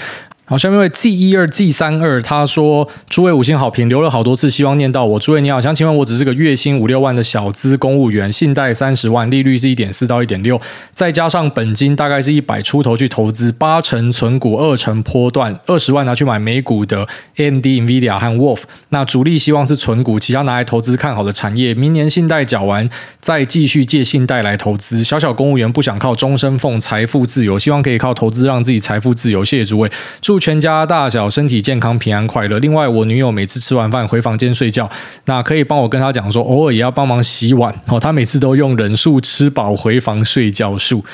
[0.50, 5.20] 好，下面一位 G 一二 G 三二，他说：“诸位五星好评，留了好多次，希望念到我。
[5.20, 10.60] 诸位你好，想请问我只是个月薪五六万的小资公务员，信贷三十万，利率是一点四到一点六，
[10.92, 18.62] 再加上本金大概是一百出头去投资，八成存股，二成波段，二十万拿去买美股的 AMD、NVIDIA 和 Wolf。
[18.88, 21.72] 那主力希望是存股，其他拿来投资看好的产业。
[21.74, 25.04] 明年信贷缴完，再继续借信贷来投资。
[25.04, 29.44] 小小公务员不想靠终身俸财富自由，希望可以靠投资让自己财富自由。
[29.44, 29.88] 谢谢诸位，
[30.20, 32.58] 祝。”全家大小身体健康、平安快乐。
[32.58, 34.90] 另外，我女友每次吃完饭回房间睡觉，
[35.26, 38.00] 那可以帮我跟她讲说，偶尔也要帮忙洗碗哦。
[38.00, 41.04] 她每次都用忍术吃饱回房睡觉术。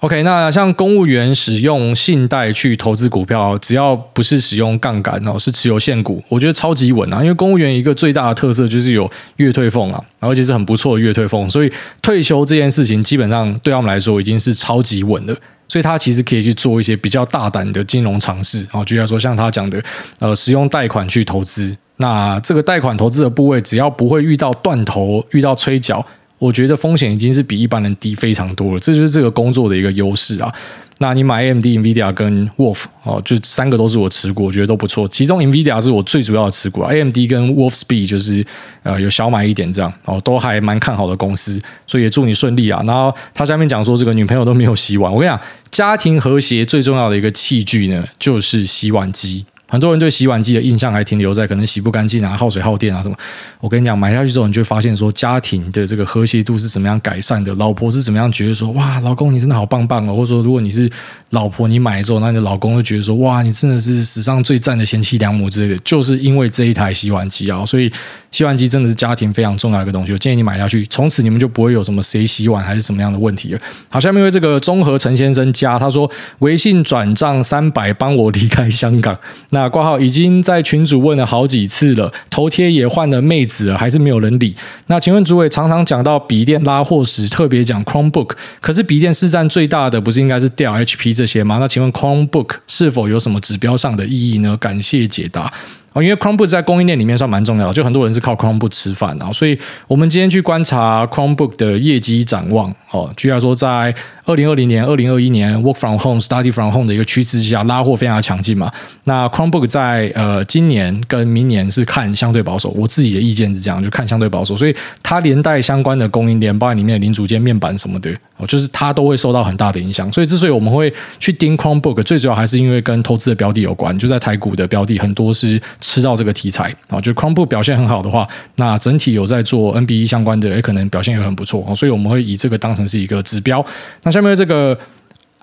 [0.00, 7.22] OK，那像公务员使用信贷去投资股票，只要不是使用杠杆哦，是持有现股，我觉得超级稳啊。
[7.22, 15.34] 因为公务员一个最大的特色就是有月退俸啊，而且是很不错的月退俸，所以退休这件事情基本上对他们来说已经是超级稳的。
[15.76, 19.78] 所以他其实可以去做一些比较大胆的金融尝试啊，举例来说，像他讲的，
[20.20, 26.02] 呃，使用贷款去投资，那这个贷款投资的部位，只要不会遇到断头、遇到催缴，
[26.38, 30.52] 我觉得风险已经是比一般人低非常多了，这就是这个工作的一个优势啊。
[30.98, 35.06] 那你买 AMD、NVIDIA 跟 Wolf 哦，就三个都是我持股，我觉得都不错。
[35.08, 38.42] 其中 NVIDIA 是我最主要的持股，AMD 跟 Wolfspeed 就是
[38.82, 42.82] 呃有小买一点这样哦，都还蛮看好的公司，所以也祝你顺利啊。
[42.86, 45.38] 然后他下面讲说，这个女朋友都没有洗碗，我跟你讲，
[45.70, 49.44] 家庭和谐最重要的一个器具呢，就是洗碗机。
[49.68, 53.16] 很多人对洗碗机的印象还停留在可能洗不干净啊、耗水耗电啊什么。
[53.60, 60.88] 我跟你讲，买下去之后，你就会发现说家庭的这个和谐度是怎么样改善的，老婆是怎么样觉得说哇，老公你真的好棒棒哦，或者说如果你是
[61.30, 67.90] 老婆，你买之后，那你的老公会觉得说哇，你真的是史上最赞的贤妻良母之类的，就是因为这一台洗碗机啊，所以
[68.30, 70.12] 洗碗机真的是家庭非常重要的一个东西。
[70.12, 73.60] 我建议你买下去，从此你们就不会有什么谁洗碗还是什么样的问题了。
[73.88, 79.18] 好，下面为这个综合陈先生加他说微信转账三百帮我离开香港，
[79.56, 80.26] 那挂号已经。
[80.42, 84.54] 在群主问了好几次了，头贴也换了妹子了，还是没有人理。
[84.88, 91.58] 那请问主委，常常讲到笔电拉货时，特别讲 Chromebook，可是笔电市占最大的不是应该是 DLHP 这些吗？
[91.58, 94.56] 那请问 Chromebook 是否有什么指标上的意义呢？
[94.58, 95.52] 感谢解答。
[95.96, 103.94] 哦，因为 Chromebook 在供应链里面算蛮重要，就很多人是靠 Chromebook 吃饭啊，所以我们今天去观察 Chromebook 的业绩展望哦，居然说在
[104.26, 108.70] 二零二零年、二零二一年 Work from Home、Study from Home 的一个趋势之下，拉货非常强劲嘛。
[109.04, 120.12] 那 Chromebook 在呃今年跟明年是看相对保守，我自己的意见是这样，就看相对保守，所以它连带相关的供应链，包括里面的零组件、面板什么的哦，就是它都会受到很大的影响。
[120.12, 125.58] 所以之所以我们会去盯 Chromebook，最主要还是因为跟投资的标的有关，就在台股的标的很多是。
[125.86, 133.64] 吃到这个题材啊，就 Chrome 表现很好的话，那整体有在做 NBE 相关的，也可能表现也很不错，所以我们会以这个当成是一个指标。
[134.02, 134.76] 那下面这个。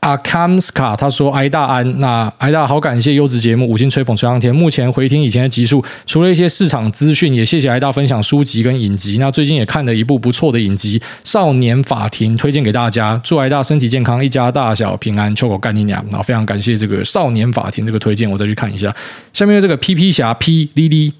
[0.03, 4.53] 阿康斯卡他说：“挨大安，那挨大好感谢优质节目，五星吹捧吹上天。
[4.53, 9.17] 目前回听以前的集数，除了一些市场资讯，也谢谢挨大分享书籍跟影集。
[9.17, 13.17] 那最近也看了一部不错的影集《少年法庭》，推荐给大家。
[13.23, 15.33] 祝挨大身体健康，一家大小平安。
[15.33, 16.05] 秋狗干你娘！
[16.11, 18.93] 然后非常感谢这个《少年法庭》这个推荐，我再去看一下。
[19.31, 21.13] 下面这个 P P 侠 P 莉莉，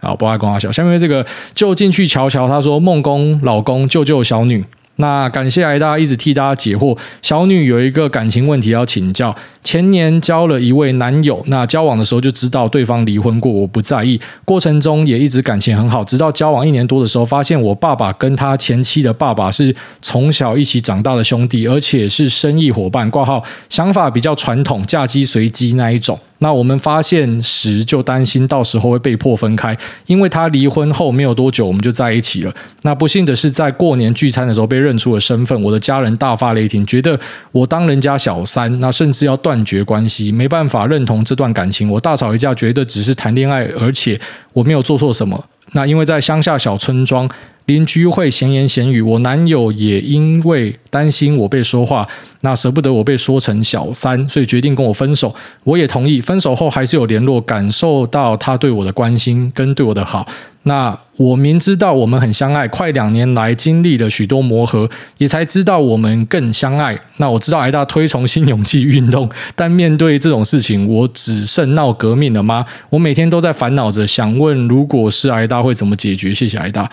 [0.00, 0.70] 好，不爱光阿小。
[0.70, 2.46] 下面这个就进去瞧瞧。
[2.46, 4.64] 他说：梦公老公救救小女。”
[4.98, 6.96] 那感谢挨大一直替大家解惑。
[7.22, 9.34] 小女有一个感情问题要请教。
[9.62, 14.18] 前年交了一位男友，那交往的时候就知道对方离婚过，我不在意。
[14.44, 23.10] 过程中也一直感情很好，直到交往一年多的时候，发现我爸爸跟他前妻的爸爸是从小一起长大的兄弟，而且是生意伙伴。
[23.10, 26.18] 挂号想法比较传统，嫁鸡随鸡那一种。
[26.40, 32.54] 那我们发现时就担心到时候会被迫分开，因为他离婚后没有多久我们就在一起了。
[32.82, 37.18] 那不幸的是在过年聚餐的时候被认出了身份，我的家人大发雷霆，觉得
[37.50, 41.90] 我当人家小三，那甚至要断 绝关系，没办法认同这段感情。
[41.90, 44.20] 我大吵一架，觉得只是谈恋爱，而且
[44.52, 45.44] 我没有做错什么。
[45.72, 47.28] 那因为在乡下小村庄。
[47.68, 52.08] 邻居会闲言闲语，我男友也因为担心我被说话，
[52.40, 55.34] 那舍不得我被说成小三，所以决定跟我分手。
[55.64, 60.26] 我也同意，分手后还是有联络，感受到他对我的关心跟对我的好。
[60.62, 66.98] 那我明知道我们很相爱，快两年来经历了许多磨合，也才知道我们更相爱。
[67.18, 72.64] 那我知道挨大推崇新勇气运动， 但面对这种事情，我只剩闹革命了吗？
[72.88, 76.32] 我每天都在烦恼着，想问，如果是挨大会怎么解决？
[76.32, 76.90] 谢谢挨大。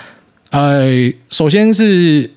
[0.55, 2.31] 呃，首先是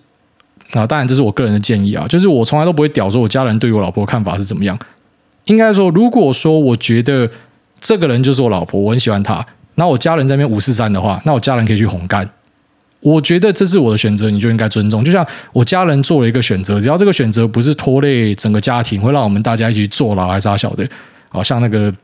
[0.72, 4.76] 啊，当然这是我个人的建议啊，就是我从来都不会屌说我家人对我老婆看法是怎么样。
[5.44, 7.30] 应该说，如果说我觉得
[7.80, 12.28] 这个人就是我老婆，我很喜欢她，那我家人在那边五四三的话，那我家人可以去红干。
[12.98, 15.04] 我觉得这是我的选择，你就应该尊重。
[15.04, 20.84] 就像我家人做了一个选择，只要这个选择不是拖累整个家庭，会让我们大家一起坐牢还是啥小的，
[21.28, 21.94] 好像那个。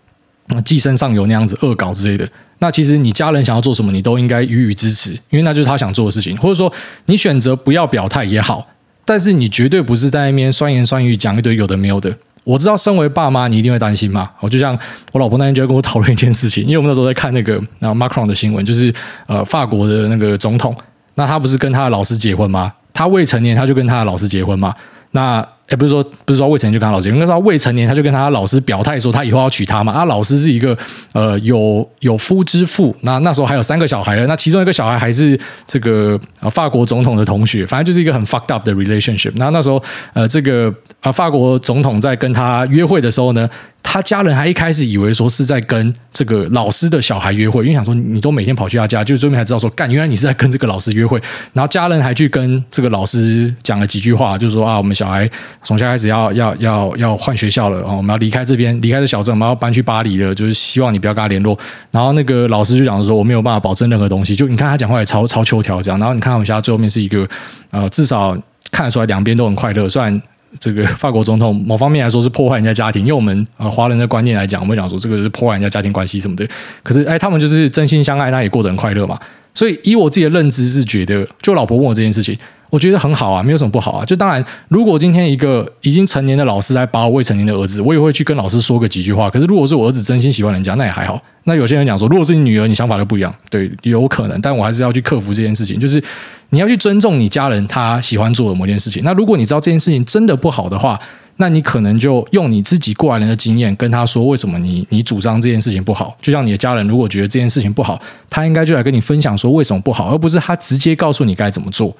[0.63, 2.29] 寄生上游那样子恶搞之类的，
[2.65, 6.35] 那其实你家人想要做什么，你都应该予以支持，因为那就是他想做的事情。
[6.39, 6.73] 或者说，
[7.05, 8.67] 你选择不要表态也好，
[9.05, 12.17] 但是你绝对不是在那边酸言酸语讲一堆有的没有的。
[12.45, 14.31] 我知道，身为爸妈，你一定会担心嘛。
[14.41, 14.73] 我就像
[15.13, 18.91] 我老婆那天就在跟我讨论一件事情，因为我们那时候在看那个那 Macron 的新闻，就是
[19.27, 20.75] 呃法国的那个总统，
[21.17, 22.73] 那他不是跟他的老师结婚吗？
[22.95, 24.75] 他未成年他就跟他的老师结婚嘛？
[25.11, 25.47] 那。
[25.71, 29.93] 也不是说不是说未成年就跟他老师，应该说未成年他就跟他老师表态说他以后要娶她嘛。
[29.93, 30.77] 他老师是一个
[31.13, 39.33] 呃有有夫之妇，那那时候还有三个小孩了，那其中一个小孩还是这个法国总统的同学，反正就是一个很 fucked up 的 relationship。
[39.37, 43.49] 那那时候呃这个呃法国总统在跟他约会的时候呢，
[43.83, 51.19] 他家人还一开始以为说是在跟这个老师的小孩约会，因为想说你都每天跑去他家，就最后才知道说干，原来你是在跟这个老师约会。
[51.55, 55.31] 然后家人还去跟这个老师讲了几句话，就是说啊，我们小孩。
[55.65, 60.35] 从现在开始要要要要换学校了哦，我们要离开这边，离开这小镇，我们要搬去巴黎了。
[60.35, 61.59] 就是希望你不要跟他联络。
[61.91, 64.37] 然后那个老师就讲说，我没有办法保证任何东西。
[64.37, 65.99] 就你看他讲话也超超秋条这样。
[65.99, 67.27] 然后你看我们现在最后面是一个
[67.71, 68.37] 呃，至少
[68.71, 69.89] 看得出来两边都很快乐。
[69.89, 70.23] 虽然
[70.61, 76.47] 这个法国总统某方面来说是破坏人家家庭，因为我们呃华人的观念来讲，我们讲说这个是破坏人家家庭关系什么的。
[76.83, 79.19] 可是哎，他们就是真心相爱，那也过得很快乐嘛。
[79.55, 82.37] 所以以我自己的认知是觉得，就老婆问我这件事情。
[82.75, 84.05] 我觉得很好啊，没有什么不好啊。
[84.05, 89.31] 就当然，如果今天一个已经成年的老师来把我未成年的儿子，我也会去跟老师说个几句话。
[89.31, 91.23] 可是如果是我儿子真心喜欢人家，那也还好。
[91.45, 94.41] 那有些人讲说，如果是你女儿，你想法就不一样，对，有可能。
[94.41, 96.03] 但我还是要去克服这件事情，就是
[96.49, 99.05] 你要去尊重你家人他喜欢做的某件事情。
[99.05, 100.99] 那如果你知道这件事情真的不好的话，
[101.37, 106.17] 那你可能就用你自己过来人的经验跟他说，为什么你你主张这件事情不好。
[106.21, 111.97] 就像你的家人如果觉得这件事情不好，他应该就来跟你分享说为什么不好，而不是他直接告诉你该怎么做。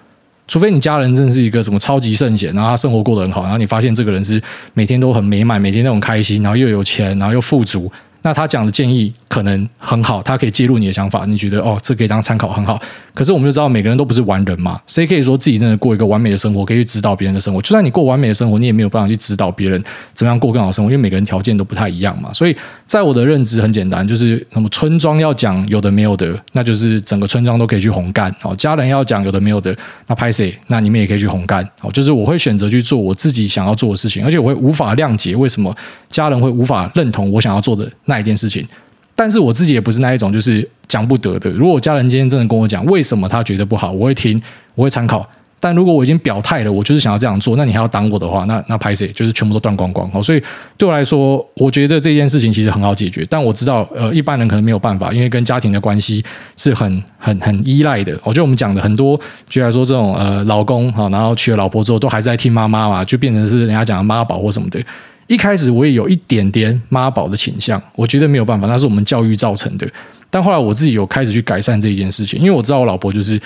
[0.47, 4.41] 除非你家人真的是一个什么超级圣贤，然后他生活过得很好，然后你发现这个人是
[4.75, 7.91] 每天都很美满，每天都很开心，然后又有钱，然后又富足，
[8.23, 12.81] 那他讲的建议可能很好，他可以记录你的想法，你觉得哦，这可以当参考，很好。
[13.15, 17.63] 可是我们就知道，每个人都不是完人嘛，谁可以说自己真的过一个完美的生活，可以去指导别人的生活？
[17.63, 22.33] 就算你过完美的生活，你也没有办法去指导别人怎么样过更好生活，因为每个人条件都不太一样嘛。
[22.33, 22.57] 所以
[22.87, 28.53] 在我的认知很简单，就是那么村庄要讲有的没有的，那就是整个村庄都可以去红干哦。
[28.57, 29.73] 家人要讲有的没有的，
[30.09, 30.53] 那拍谁？
[30.67, 31.93] 那你们也可以去红干哦。
[31.93, 35.73] 就是我会选择去做我自己想要做的事情，而且我会无法谅解为什么
[36.09, 38.67] 家人会无法认同我想要做的那一件事情。
[39.15, 41.51] 但是我自己也不是那一种就是讲不得的。
[41.51, 44.41] 如果家人今天真的跟我讲为什么他觉得不好，我会听，
[44.77, 45.29] 我会参考。
[45.59, 50.23] 但如果我已经表态了，我就是想要这样做，那你还要挡我的话，那那拍谢就是全部都断光光。
[50.23, 50.43] 所以
[50.77, 53.27] 对我来说，我觉得这件事情其实很好解决。
[53.29, 56.23] 但我知道，呃，一般人可能没有办法，因为跟家庭的关系
[56.57, 58.13] 是很很很依赖的。
[58.23, 59.19] 我觉得我们讲的很多，
[59.49, 64.79] 举来说这种呃老公哈，然后娶了老婆之后都还是在听妈妈嘛，就变成是人家讲的妈宝或什么的。
[65.27, 69.89] 一开始我也有一点点妈宝的倾向，我觉得没有办法，那是我们教育造成的。
[70.35, 73.41] 但后来我自己有开始去改善这一件事情，因为我知道我老婆就是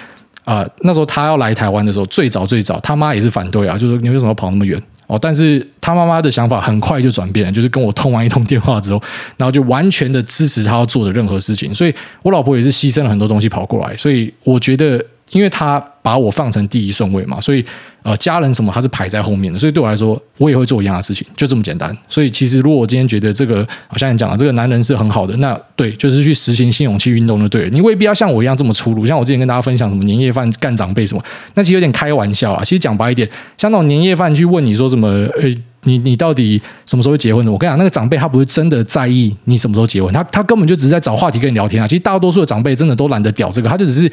[0.44, 5.18] 啊、那时候她要来台湾的时候，最早最早，她妈也是反对啊，就是说你为什么要跑那么远哦？
[5.20, 9.02] 但是她妈妈的想法很快就转变，就是跟我通完一通电话之后，
[9.36, 11.74] 然后就完全的支持她要做的任何事情。
[11.74, 15.04] 所以我老婆也是牺牲了很多东西跑过来，所以我觉得。
[15.30, 17.64] 因为他把我放成第一顺位嘛，所以
[18.02, 21.94] 呃，家人什么他是排在后面的，所以对我来说，我也会做一样的事情，就这么简单。
[22.08, 27.68] 所以其实如果我今天觉得这个好像你讲的这个男人是很好的，那对，就是去实行新勇气运动就对了。
[27.70, 31.22] 你未必要像我一样这么粗鲁，像我之前跟大家分享什么年夜饭干长辈什么，
[31.54, 32.64] 那其实有点开玩笑啊。
[32.64, 35.48] 其实讲白一点，像那种年夜饭去问你说什么，呃，
[35.82, 37.52] 你你到底什么时候结婚的？
[37.52, 41.86] 我跟你讲，那个长辈他不是真的在意你什么时候结婚，他他根本就只是在找话题跟你聊天啊。
[41.86, 44.10] 其实大多数的长辈真的都懒得屌这个，他就只是。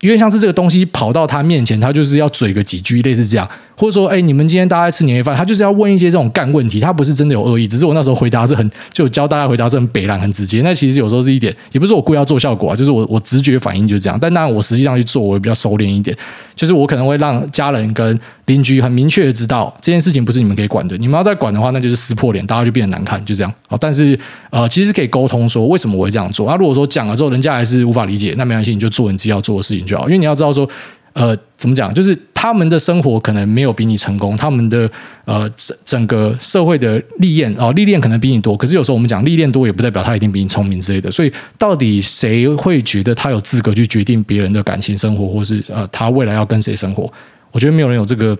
[0.00, 3.48] 因为像是这个东西跑到他面前，他就是要嘴个几句，类似这样。
[3.76, 10.62] 或者说，哎，你们今天大家吃年夜饭，他就是要问一些这种干问题，他不是真的有恶意，只是我那时候回答是很，就教大家回答是很北烂、很直接。
[10.62, 14.18] 那其实有时候是一点，也不是我故意要做效果啊，就是我我直觉反应就是这样。
[14.20, 16.16] 但当然我实际上去做，我也比较收敛一点，
[16.56, 23.54] 就是我可能会让家人跟邻居很明确的知道这件事情不是你们可以管的，你们要再管的话，那就是撕破脸，大家就变得难看，就这样。
[23.68, 24.18] 好，但是
[24.50, 26.50] 呃，其实可以沟通说为什么我会这样做。
[26.50, 30.68] 那如果说讲了之后，人家还是无法理解，那没关系，你就做你自己要做的事情就好，因为你要知道说。
[31.14, 31.92] 呃，怎么讲？
[31.92, 34.88] 就是他们的生活可能没有比你成功，他们的
[35.24, 38.56] 呃整整个社会的历练哦，历练可能比你多。
[38.56, 41.10] 可是有时候我们讲历练多，也不代表他一定比你聪明之类的。
[41.10, 47.10] 所以，到底谁会觉得他有资格去决定别人的感情生活，或是呃他未来要跟谁生活？
[47.50, 48.38] 我觉得没有人有这个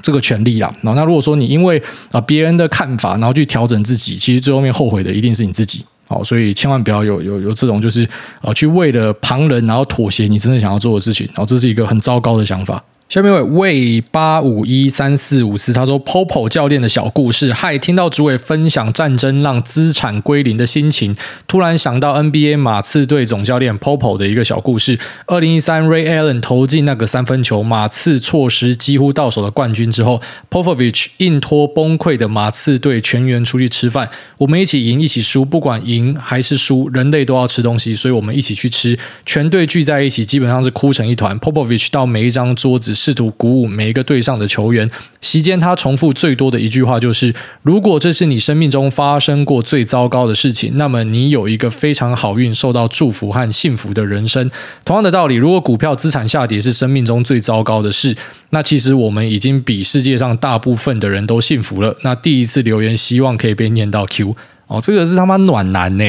[0.00, 0.72] 这个权利啦。
[0.82, 1.82] 那如果说你因为
[2.12, 5.84] 啊别人的看法，然后去调整自己，其实最后面后悔的一定是你自己。
[6.06, 8.06] 好，所以千万不要有有有这种就是
[8.42, 12.82] 呃，去为了旁人然后妥协你真正想要做的事情，然后这是一个很糟糕的想法。
[13.08, 21.14] 下面为魏八五一三四五四，他说：“Popo 教练的小故事，嗨，听到主委分享战争让资产归零的心情，
[21.46, 24.98] 突然想到 NBA 马刺队总教练 Popo 的一个小故事。
[25.26, 41.38] 二零一三 Ray Allen 投进那个三分球，马刺错失几乎到手的冠军之后，Popovich 硬拖崩溃的马刺队全员出去吃饭，我们一起赢一起输，不管赢还是输，人类都要吃东西，所以我们一起去吃，全队聚在一起，基本上是哭成一团。
[41.38, 44.88] Popovich 到每一张桌子。”试图鼓舞每一个队上的球员。
[45.20, 54.48] 席间，他重复最多的一句话就是：“如果这是你生命中发生过最糟糕的事情，那么你有一个非常好运、受到祝福和幸福的人生。”
[54.84, 58.16] 同样的道理，如果股票资产下跌是生命中最糟糕的事，
[58.50, 61.96] 那其实我们已经比世界上大部分的人都幸福了。
[62.02, 64.36] 那第一次留言，希望可以被念到 Q
[64.68, 66.04] 哦，这个是他妈暖男呢。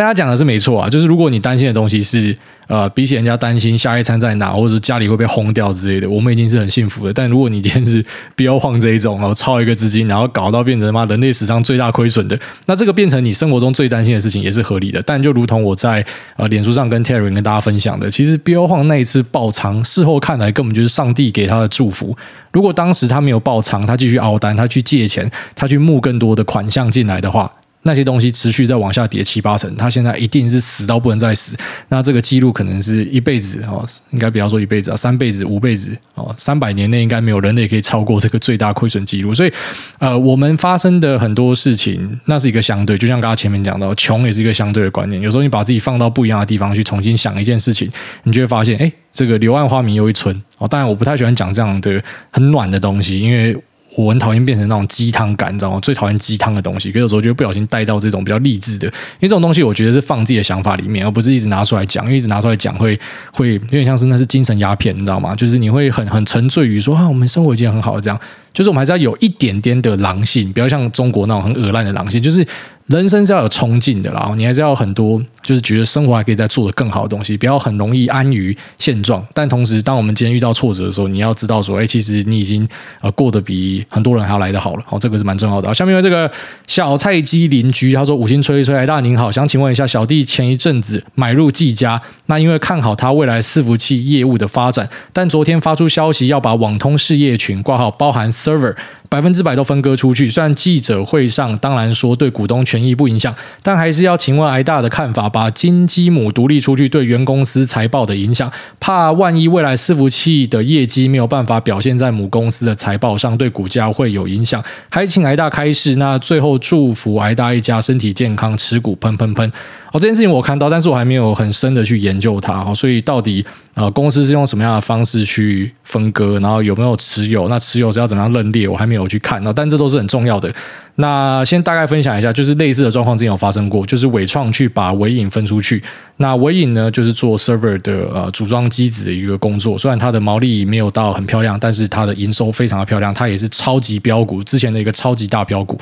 [0.00, 2.34] 大家讲的是没错啊，就是如果你担心的东西是。
[2.70, 7.12] 呃，比起人家担心下一餐在哪，或者家里会被轰掉之类的，我们已经是很幸福的。
[7.12, 8.04] 但如果你今天是
[8.36, 15.02] 标晃这一种，然后超一个资金，然后搞到变成妈人类史上最大亏损的，那这个变成你生活中最担心的事情也是合理的。
[15.02, 22.16] 但就如同我在呃脸书上跟 Terry 跟大家分享的，其实标晃那一次爆仓，事后看来根本就是上帝给他的祝福。
[22.52, 27.50] 如果当时他没有爆仓，他继续熬单，他去借钱，他去募更多的款项进来的话。
[27.82, 31.56] 那些东西持续在往下跌七八成，他现在一定是死到不能再死。
[31.88, 39.34] 那这个记录可能是一辈子哦，应该不要说一辈子啊，三辈子、五辈子哦，三百年内应该没有人类可以超过这个最大亏损记录。
[39.34, 39.52] 所以，
[39.98, 45.20] 呃，我们发生的很多事情，那是一个相对，就像刚刚前面讲到，穷也是一个相对的观念。
[45.22, 47.90] 有时候你把自己放到不一样的地方去重新想一件事情，
[48.24, 50.68] 你就会发现，哎，这个柳暗花明又一村哦。
[50.68, 53.56] 当然，我不太喜欢讲这样的很暖的东西，因为。
[53.96, 55.80] 我很讨厌变成那种鸡汤感，你知道吗？
[55.80, 62.98] 最讨厌鸡汤的东西，可有时候就不小心带到这种比较励志的，因为这种东西我觉得是放自己的想法里面，而不是一直拿出来讲，因为一直拿出来讲会
[63.32, 65.34] 会有点像是那是精神鸦片，你知道吗？
[65.34, 68.18] 就是你会很很沉醉于说啊，我们生活已经很好，这样，
[68.52, 72.46] 就是我们还是要有一点点的狼性，不要像中国那种很恶烂的狼性，就是。
[72.86, 79.24] 人生是要有冲劲的啦，你还是要很多，就是觉得生活还可以再做得更好的东西，不要很容易安于现状。
[79.32, 82.66] 但同时，当我们今天遇到挫折的时候，你要知道说，哎，其实你已经
[83.00, 84.82] 呃过得比很多人还要来得好了。
[84.84, 85.72] 好，这个是蛮重要的。
[85.72, 86.28] 下面这个
[86.66, 98.76] 小菜鸡邻居他说：“五星吹一吹，哎，大您好，想请问一下，小弟前一阵子买入技嘉，那因为看好他未来伺服器业务的发展，但昨天发出消息要把网通事业群挂号，包含 server。”
[99.10, 105.28] 百分之百都分割出去，虽然记者会上当然说对股东权益不影响，但还是要请问癌大的看法。
[105.28, 114.62] 把金鸡母独立出去对原公司财报的影响，怕万一未来伺服器的业绩没有办法表现在母公司的财报上，对股价会有影响。
[114.90, 115.96] 还请癌大开示。
[115.96, 119.52] 那最后祝福癌大一家身体健康，持股喷喷喷。
[119.92, 122.62] 哦，这件事情我看到，但是我还没有很深的去研究它。
[122.62, 123.44] 哦，所以到底
[123.74, 127.48] 呃公司是用什么样的方式去分割，然后有没有持有？
[127.48, 128.68] 那持有是要怎么样认列？
[128.68, 129.42] 我还没有去看。
[129.42, 130.52] 那但这都是很重要的。
[130.96, 135.82] 那先大概分享一下，就是类似的状况之前有发生过，就是伟创去把纬颖分出去。
[136.18, 139.78] 那纬颖呢，就是做 server 的呃组装机子的一个工作。
[139.78, 145.80] 虽然它的毛利没有到很漂亮，但是它的营收非常的漂亮，它也是超级标股，之前的一个超级大标股。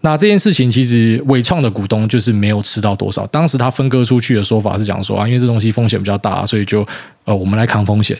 [0.00, 3.26] 那这件事情其实伟创的股东就是没有吃到多少。
[3.28, 6.86] 当时他分割出去的说法是讲说啊，因为这东西风险比较大，所以就
[7.28, 8.16] 呃我们来扛风险。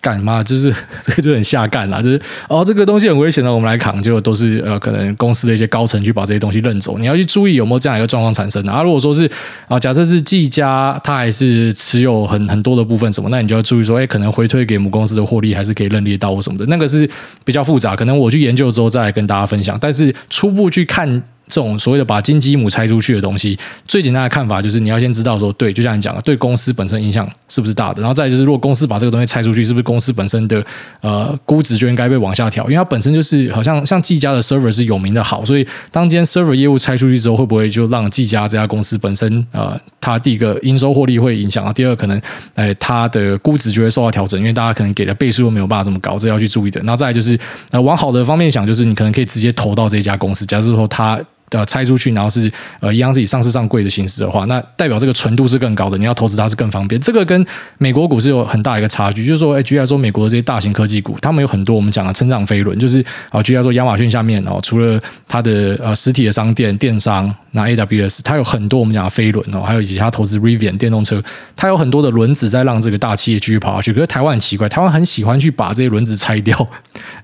[0.00, 4.02] 干嘛就是这个就很下干啦，就是哦这个东西很危险的，我们来扛。
[4.02, 6.98] 结果都是呃可能公司的一些高层去把这些东西认走。
[6.98, 8.82] 你要去注意有没有这样一个状况产生啊？
[8.82, 9.30] 如果说是
[9.68, 17.08] 啊，假设是技嘉，他还是持有很很多的部分什么，那你就要注意说，哎，可能回推给母公司的获利还是可以认列到或什么的，那个是
[17.44, 17.94] 比较复杂。
[17.94, 19.78] 可能我去研究之后再来跟大家分享。
[19.80, 21.22] 但是初步去看。
[21.50, 28.00] 这种所谓的把金鸡母拆出去的东西，最简单的看法就是你要先知道说，对，就像你讲的，对公司本身影响是不是大的？
[28.00, 30.64] 然后再就是，如果公司把这个东西拆出去，是不是公司本身的
[31.00, 32.64] 呃估值就应该被往下调？
[32.64, 41.72] 因为它本身就是好像像技嘉的 server 是有名的好，所以当今天 server 业务拆出去之后，会不会就让技嘉这家公司本身呃，它第一个营收获利会影响啊？
[41.72, 42.20] 第二可能
[42.54, 46.80] 哎，它的估值就会受到调整，因为大家可能给的倍数都没有办法这么高，这要去注意的。
[46.80, 47.38] 然后再就是
[47.70, 51.20] 呃，往好的方面想，就是你可能可以直接投到这家公司，假设说它。
[51.50, 57.00] 呃，拆出去，然后是呃一样是以上市上柜的形式的话，那代表这个纯度是更高的，你要投资它是更方便。
[57.00, 57.44] 这个跟
[57.78, 71.20] 美国股市有很大一个差距，就是说，哎，举例说，美国的这些大型科技股，他们有很多我们讲的成长飞轮，就是啊，举例说，亚马逊下面哦，除了它的呃实体的商店电商，那 AWS，它有很多我们讲的飞轮哦，还有以及它投资 Rivian 电动车，
[71.56, 73.92] 它有很多的轮子在让这个大企业继续跑下去。
[73.92, 76.68] 可是台湾很奇怪，台湾很喜欢去把这些轮子拆掉，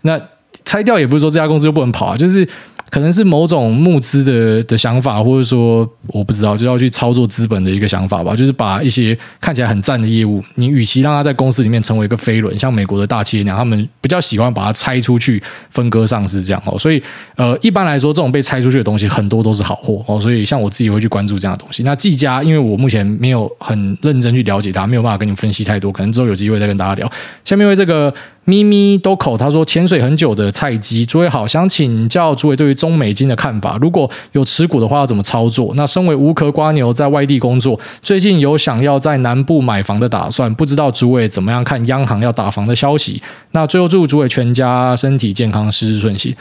[0.03, 0.21] 那
[0.65, 2.45] 拆掉也不是说这家公司就不能跑啊，就是。
[2.89, 8.35] 可能是某种募资的的想法，或者说我不知道，就要去操作资本的一个想法吧。
[8.37, 16.79] 就是把一些看起来很赞的业务，你与其让它在公司里面成为一个飞轮，像美国的大企业那样，他们比较喜欢把它拆出去分割上市这样哦。
[16.79, 17.03] 所以
[17.35, 20.21] 呃，一般来说，这种被拆出去的东西很多都是好货哦。
[20.21, 21.83] 所以像我自己会去关注这样的东西。
[21.83, 27.11] 那技嘉，因为我目前没有很认真去了解它，没有办法跟你分析太多，可能之后有机会再跟大家聊。
[27.45, 28.15] 下面为这个。
[28.47, 33.77] 咪咪都口他说潜水很久的菜鸡，诸位好，想请教诸位对于中美金的看法。
[33.81, 35.73] 如果有持股的话，要怎么操作？
[35.75, 43.21] 那身为无壳瓜牛，在外地工作，最近有想要在南部买房的打算，不知道诸位怎么样看央行要打房的消息？
[43.51, 46.35] 那最后祝诸位全家身体健康，事事顺心。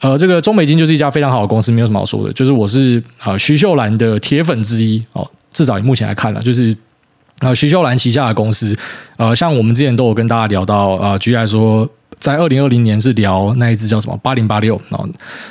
[0.00, 2.32] 呃，这个中美金就是一家非常好的公司，没有什么好说的。
[2.32, 6.76] 就是我是呃徐秀兰的铁粉之一哦，至少以目前来看呢，就是。
[7.40, 8.76] 呃，徐秀兰旗下的公司，
[9.16, 11.88] 呃，像我们之前都有跟大家聊到，呃，举例来说。
[12.18, 14.80] 在二零二零年是聊那一只叫什么八零八六，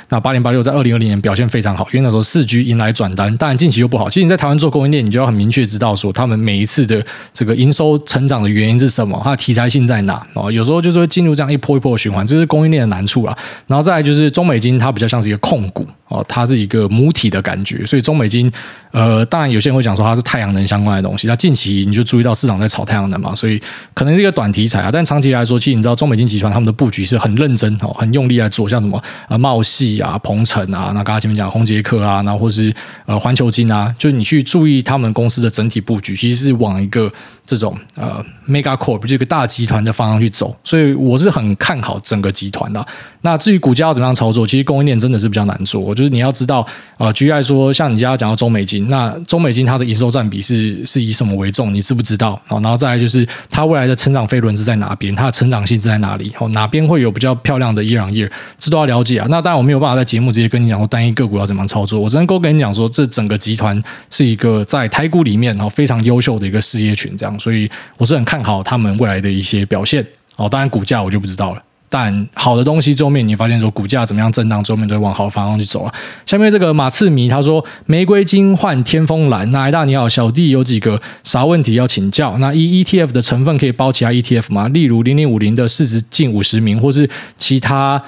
[0.08, 4.08] 那八零八六在二零二零年表现非常好，因为那时候四 G 迎来转单，当然近期又不好。
[4.08, 7.04] 其实你在台湾做供应链，你就要很明确知道说，他们每一次的
[7.34, 10.26] 这个营收成长的原因是什么，它的题材性在哪？
[10.32, 13.36] 哦，有时候就是会进入这样一波一波的循环，这是供应链的难处啦。
[13.66, 18.50] 然后再来就是中美金，它比较像是一个控股哦，它是一个母体的感觉，所以中美金，
[18.90, 21.26] 呃，当然有些人会讲说它是太阳能相关的东西。
[21.26, 23.60] 那近期你就注意到市场在炒太阳能嘛，所以
[23.94, 32.74] 可能是一个短题材啊，但长期来说，其实你知道中美金集团他们的布局是很认真哦，很用力来做，像什么呃茂系啊、鹏程啊，那刚才前面讲宏杰克啊，那或是
[33.06, 37.10] 呃环球金啊，就你去注意他们公司的整体布局，其实是往一个
[37.44, 42.84] 这种呃 mega corp 这个大集团的方向去走，所以我是很看好整个集团的。
[43.24, 46.66] 那至于股价要怎么样操作，其实供应链真的是比较难做，就是你要知道
[46.98, 52.32] 呃，举例来说，像你家讲到中美金，那中美金它的营收占比是是以什么为重，你知不知道？
[52.48, 56.32] 哦，然后再来就是它未来的成长飞轮是在哪边，它的成长性是在哪里？
[56.40, 58.28] 哦，哪边会有比较漂亮的 year on year，
[58.58, 59.26] 这都要了解啊。
[59.30, 63.80] 那当然我没有办法在节目直接跟你讲说单一个股要怎么样操作，我只能够跟你讲说，这整个集团
[64.10, 70.06] 是一个在台股里面哦非常优秀的一个事业群，这样，所以我是很看好他们未来的一些表现。
[70.36, 71.62] 哦，当然股价我就不知道了。
[71.92, 75.92] 但好的东西桌面你发现说股价怎么样震荡，桌面都会往好的方向去走啊。
[76.24, 82.38] 下面这个马刺迷他说玫瑰金换天风蓝，那艾大你好，小弟有几个啥问题要请教？
[82.38, 84.68] 那一 ETF 的成分可以包其他 ETF 吗？
[84.68, 88.02] 例如零零五零的市值近五十名，或是其他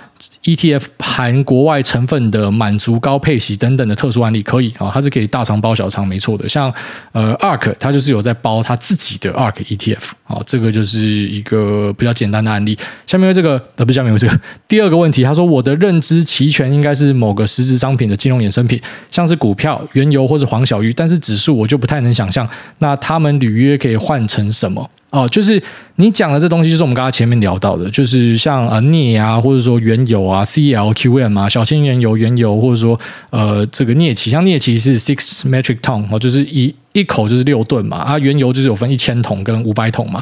[0.45, 6.49] ？ETF 含国外成分的满足高配息等等的特殊案例可以啊，它是可以大仓包小仓，没错的。
[6.49, 6.72] 像
[7.12, 12.78] 呃 ARK，它就是有在包它自己的 ARK ETF 啊，这个就是一个比较简单的案例。
[13.07, 22.48] 下面这个呃不是下面有这个第二个问题，他说我的认知期权应该是某个实质商品的金融衍生品，像是股票、原油或是黄小鱼，但是指数我就不太能想象，
[22.78, 24.90] 那他们履约可以换成什么？
[25.10, 25.62] 哦，就是
[25.94, 32.98] 你讲的这东西，就是我们刚刚前面聊到的，就是像呃镍啊，或者说原油啊，CLQM 啊，小轻原油、原油，或者说
[33.30, 40.20] 呃这个镍期，像镍期是 six metric ton 哦，就是一一口就是六吨嘛，啊原油就是有分一千桶跟五百桶嘛，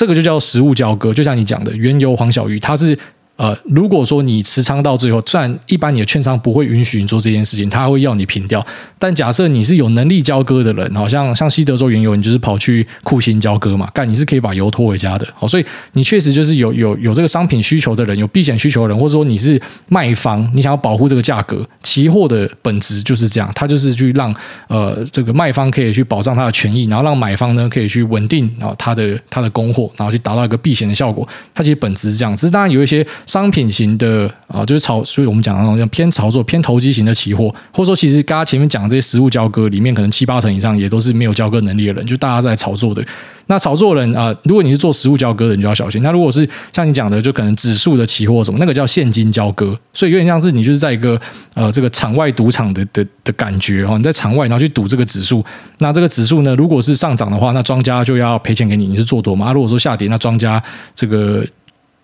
[0.00, 2.98] 这个就叫实物交割，就像你讲的原油黄小鱼，它是。
[3.40, 8.64] 呃，如果说你持仓到最后，虽然一般你的券商不会允许你做这件事情，他会要你平掉。
[8.98, 15.26] 但假设你是有能力交割的人，好像像西德州原油，你就是跑去库欣交割嘛，干你是可以把油拖回家的。
[15.34, 15.64] 好，所以
[15.94, 24.34] 你确实就是有有有这个商品需求的人，有避险需求的人，或者说你是卖方，你想要保护这个价格，期货的本质就是这样，它就是去让
[24.68, 31.26] 呃这个卖方可以去保障他的权益，然后让买方呢可以去稳定啊他的他的供货，然后去达到一个避险的效果。
[31.54, 33.06] 它其实本质是这样，只是当然有一些。
[33.30, 43.00] 商品型的啊，就是炒，所以我们讲那种像偏炒作、偏投机型的期货，或者说，其实刚刚前面讲的这些实物交割里面，可能七八成以上也都是没有交割能力的人，就大家在炒作的。
[43.46, 46.02] 那炒作人啊，如果你是做实物交割的，你就要小心。
[46.02, 51.20] 那如果是像你讲的，就可能指数的期货什么，那个叫现金交割，所以有点像是你就是在一个
[51.54, 55.44] 呃这个场外赌场的的的感觉哈，你在场外然后去赌这个指数，
[55.78, 59.52] 那这个指数呢，如果是上涨的话，那庄家就要赔钱给你，你是做多嘛？
[59.52, 60.60] 如果说下跌，那庄家
[60.96, 61.46] 这个。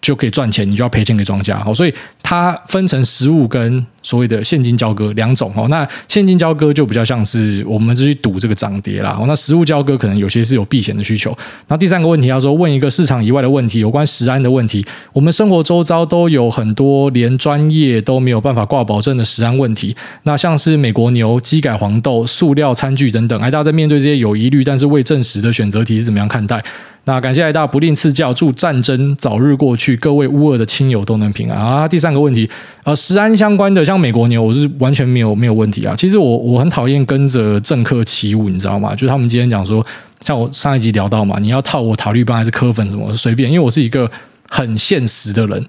[0.07, 1.93] 就可以赚钱，你就要赔钱给庄家，好所以
[2.23, 11.37] 它分成实物跟所谓的现金交割两种，那现金交割就比较像是我们是去赌这个涨跌啦，那实物交割可能有些是有避险的需求。
[11.67, 26.63] 那第三个问题要说，问一个市场以外的问题，有关食安的问题，我们生活周遭都有很多连专业都没有办法挂保证的食安问题，那像是美国牛、基改黄豆、塑料餐具等等，哎，大家在面对这些有疑虑但是未证实的选择题是怎么样看待？
[27.09, 31.87] 那感谢来大家不吝赐教，祝战争早日过去，各位乌尔的亲友都能平安啊！
[31.87, 32.51] 第三个问题，
[32.83, 35.95] 呃，食安相关的，像美国牛，我是完全没有没有问题啊。
[35.97, 38.93] 其实我我很讨厌跟着政客起舞，你知道吗？
[38.93, 39.87] 就是他们今天讲说，
[40.23, 44.11] 像我上一集聊到嘛，你要套我塔利班还是科粉什么，随便，因为我是一个
[44.49, 45.65] 很现实的人。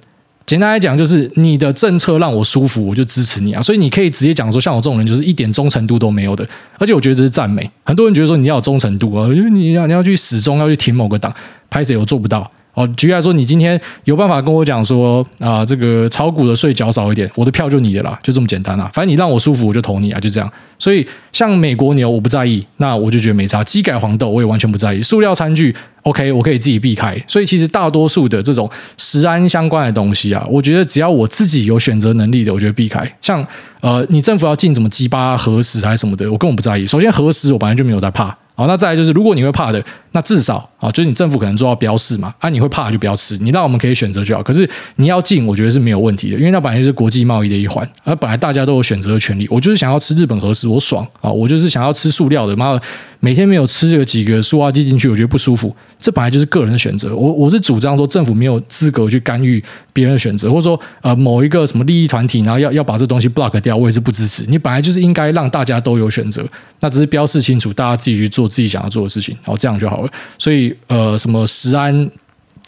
[0.48, 3.62] 简单来讲，就是你的政策让我舒服，我就支持你啊。
[3.62, 6.48] 所以你可以直接讲说，像我这种人，就是一点忠诚度都没有的。
[6.80, 7.70] 而且我觉得这是赞美。
[7.84, 11.36] 很多人觉得说你要有忠诚度啊，因为你要你要去始终，要去挺某个党，
[11.70, 12.50] 拍谁我做不到。
[12.78, 18.88] 哦，举例来说，你今天有办法跟我讲说啊，这个炒股的税缴少一点，我的票就你的啦，就这么简单啦。
[18.93, 20.47] 反正你让我舒服，我就投你啊，就这样。
[20.78, 23.63] 所以像美国牛，我不在意，那我就觉得没差。
[23.63, 25.01] 基改黄豆，我也完全不在意。
[25.01, 27.17] 塑料餐具，OK，我可以自己避开。
[27.28, 33.11] 所以其实大多数的这种食安相关的东西啊，我觉得只要我自己有选择能力的，我觉得避开。
[33.23, 33.43] 像
[33.82, 36.86] 呃，你政府要进什么鸡巴核实还是什么的，我根本不在意。
[36.86, 38.38] 首先核实我本来就没有在怕。
[38.53, 39.84] 好，那再来就是，如果你会怕的，
[40.18, 44.41] 那至少啊，就是你政府可能做到标示嘛，啊，你会怕就不要吃，你让我们可以选择就好。
[44.41, 49.47] 可是你要进，我觉得是没有问题的，因为那本来就是国际贸易的一环，而本来大家都有选择的权利。
[49.51, 52.82] 我就是想要吃日本和食，我爽啊，我就是想要吃塑料的，妈的。
[53.20, 55.76] 每天没有吃这个几个塑化剂进去，我觉得不舒服。
[55.99, 57.15] 这本来就是个人的选择。
[57.15, 64.45] 我我是主张说，政府没有资格去干预别人的选择，或者说呃某一个什么利益团体，然后要要把这东西 block 掉，我也是不支持。
[64.47, 66.45] 你本来就是应该让大家都有选择，
[66.80, 70.07] 那只是标示清楚，大家自己去做自己想要做的事情，然后这样就好了。
[70.38, 72.10] 所以呃，什么食安。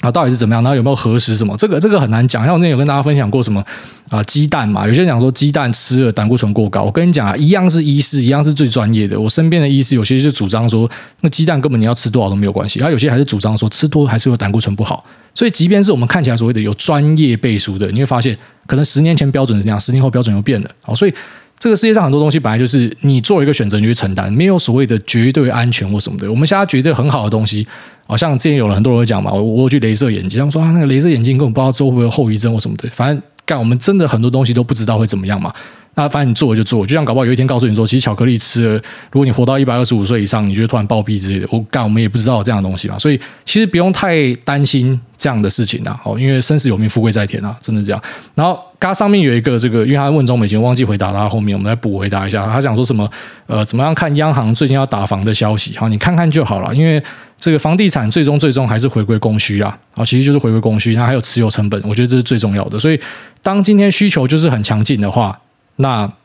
[0.02, 0.64] 啊，到底是怎么样？
[0.64, 1.54] 然后有没有核实什么？
[1.58, 2.46] 这个这个很难讲。
[2.46, 3.62] 像我之前有跟大家分享过什么
[4.08, 6.84] 啊，鸡蛋嘛，有些人讲说鸡蛋吃了胆固醇过高。
[6.84, 9.20] 我跟你讲啊，一样是医师，一样是最专业的。
[9.20, 12.80] 我身边的医师有些就主张说，那鸡蛋根本你要吃多少都没有关系。
[12.80, 15.04] 他有些还是主张说，吃多还是有胆固醇不好。
[15.36, 18.38] 所以，即便是我们看起来所谓的有专业背书的，你会发现，
[18.68, 20.72] 可能十年前标准是这样，十年后标准又变了。
[20.80, 21.14] 好，所以
[21.60, 26.32] 这个世界上很多东西本来就是你做一个选择，你去承担，没有所谓的绝对安全或什么的。
[26.32, 27.68] 我们现在觉得很好的东西。
[28.08, 35.54] 好像之前有了很多人会讲嘛，我我去镭射眼镜，他们说啊，那个镭射眼镜根本不知道之后会有后遗症或什么的，反正干我们真的很多东西都不知道会怎么样嘛。
[36.00, 38.74] 那反正你做就做，就像搞不好有一天告诉你说，其实巧克力吃了，
[39.12, 41.48] 如果你活到一百二十五岁以上，你就突然暴毙之类的。
[41.52, 46.00] 我干，我们也不知道这样的东西嘛，所以其实不用太担心这样的事情呐。
[46.02, 48.02] 好，因为生死有命，富贵在天啊，真的这样。
[48.34, 52.46] 然后刚上面有一个这个，因为他问中美金，忘记回答他后面我们来补回答一下。
[52.46, 53.06] 他讲说什么？
[53.48, 55.78] 呃，怎么样看央行最近要打房的消息？
[55.78, 57.04] 好，你看看就好了，因为
[57.38, 62.80] 这个房地产最终最终还是回归供需啊，啊，其实就是回归供需，它还有持有成本，我觉得这是最重要的。
[62.80, 62.98] 所以，
[63.44, 65.38] 当今天需求就是很强劲的话，
[65.82, 66.19] 那。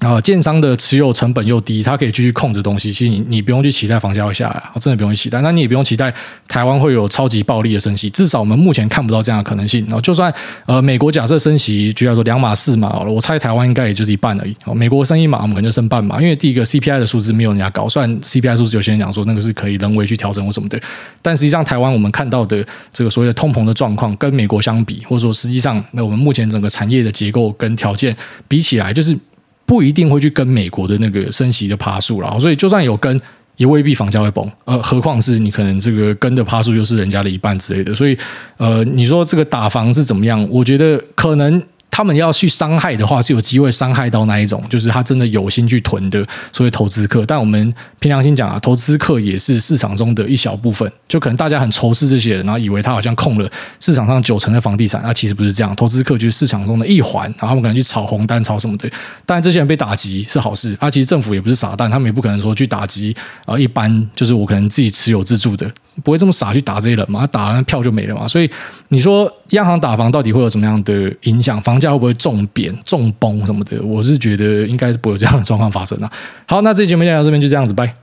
[0.00, 2.90] 啊，建商的持有成本又低，它可以继续控制东西。
[2.90, 5.42] 其实你你不用去期待房价会下来，真的不用去期待。
[5.42, 6.10] 那你也不用期待
[6.48, 9.84] 台湾会有超级暴力的升息，至少我们目前看不到这样的可能性。
[9.84, 10.32] 然后就算
[10.64, 14.56] 呃美国假设升息，就要说两码四码好了，我猜台湾应该也就是一半而已。
[14.74, 20.80] 美国升一码，我们可能就升半码，因为第一个 CPI 的数字没有人家高，虽然 CPI 数字有些人讲说那个是可以人为去调整或什么的，
[21.20, 28.16] 但实际上台湾我们看到的这个所谓的通膨的状况，跟美国相比，或者说实际上那我们目前整个产业的结构跟条件
[28.48, 29.14] 比起来，就是。
[29.70, 33.16] 不一定会去跟美国的那个升息的趴数了，所以就算有跟，
[33.56, 34.44] 也未必房价会崩。
[34.64, 38.18] 呃，何况是你可能这个跟的趴数又是人家的一半之类的，所以
[38.56, 40.44] 呃，你说这个打房是怎么样？
[40.50, 41.62] 我觉得可能。
[41.90, 47.26] 他们要去伤害的话，是有机会伤害到那一种，就是他真的有心去囤的所谓投资客。
[47.26, 50.90] 但我们凭良心讲啊，投资客也是市场中的一小部分。
[51.08, 55.74] 就可能大家很仇视这些人，然后以为他好像控了市场上九成的房地产，那其实不是这样。
[55.74, 58.88] 投资客就是市场中的一环，然后他们可能去炒红单、炒什么的。
[59.26, 60.76] 当然，这些人被打击是好事。
[60.78, 63.14] 啊，其实政府也不是傻蛋，他们也不可能说去打击
[63.44, 63.58] 啊。
[63.58, 65.68] 一般就是我可能自己持有自住的。
[66.02, 67.26] 不会这么傻去打这些人嘛？
[67.26, 68.26] 打完票就没了嘛。
[68.26, 68.50] 所以
[68.88, 71.60] 你说央行打房到底会有什么样的影响？
[71.60, 73.82] 房价会不会重贬、重崩什么的？
[73.82, 76.10] 我是觉得应该是不会有这样的状况发生啊。
[76.46, 77.94] 好，那这期节目就到这边，就这样子，拜。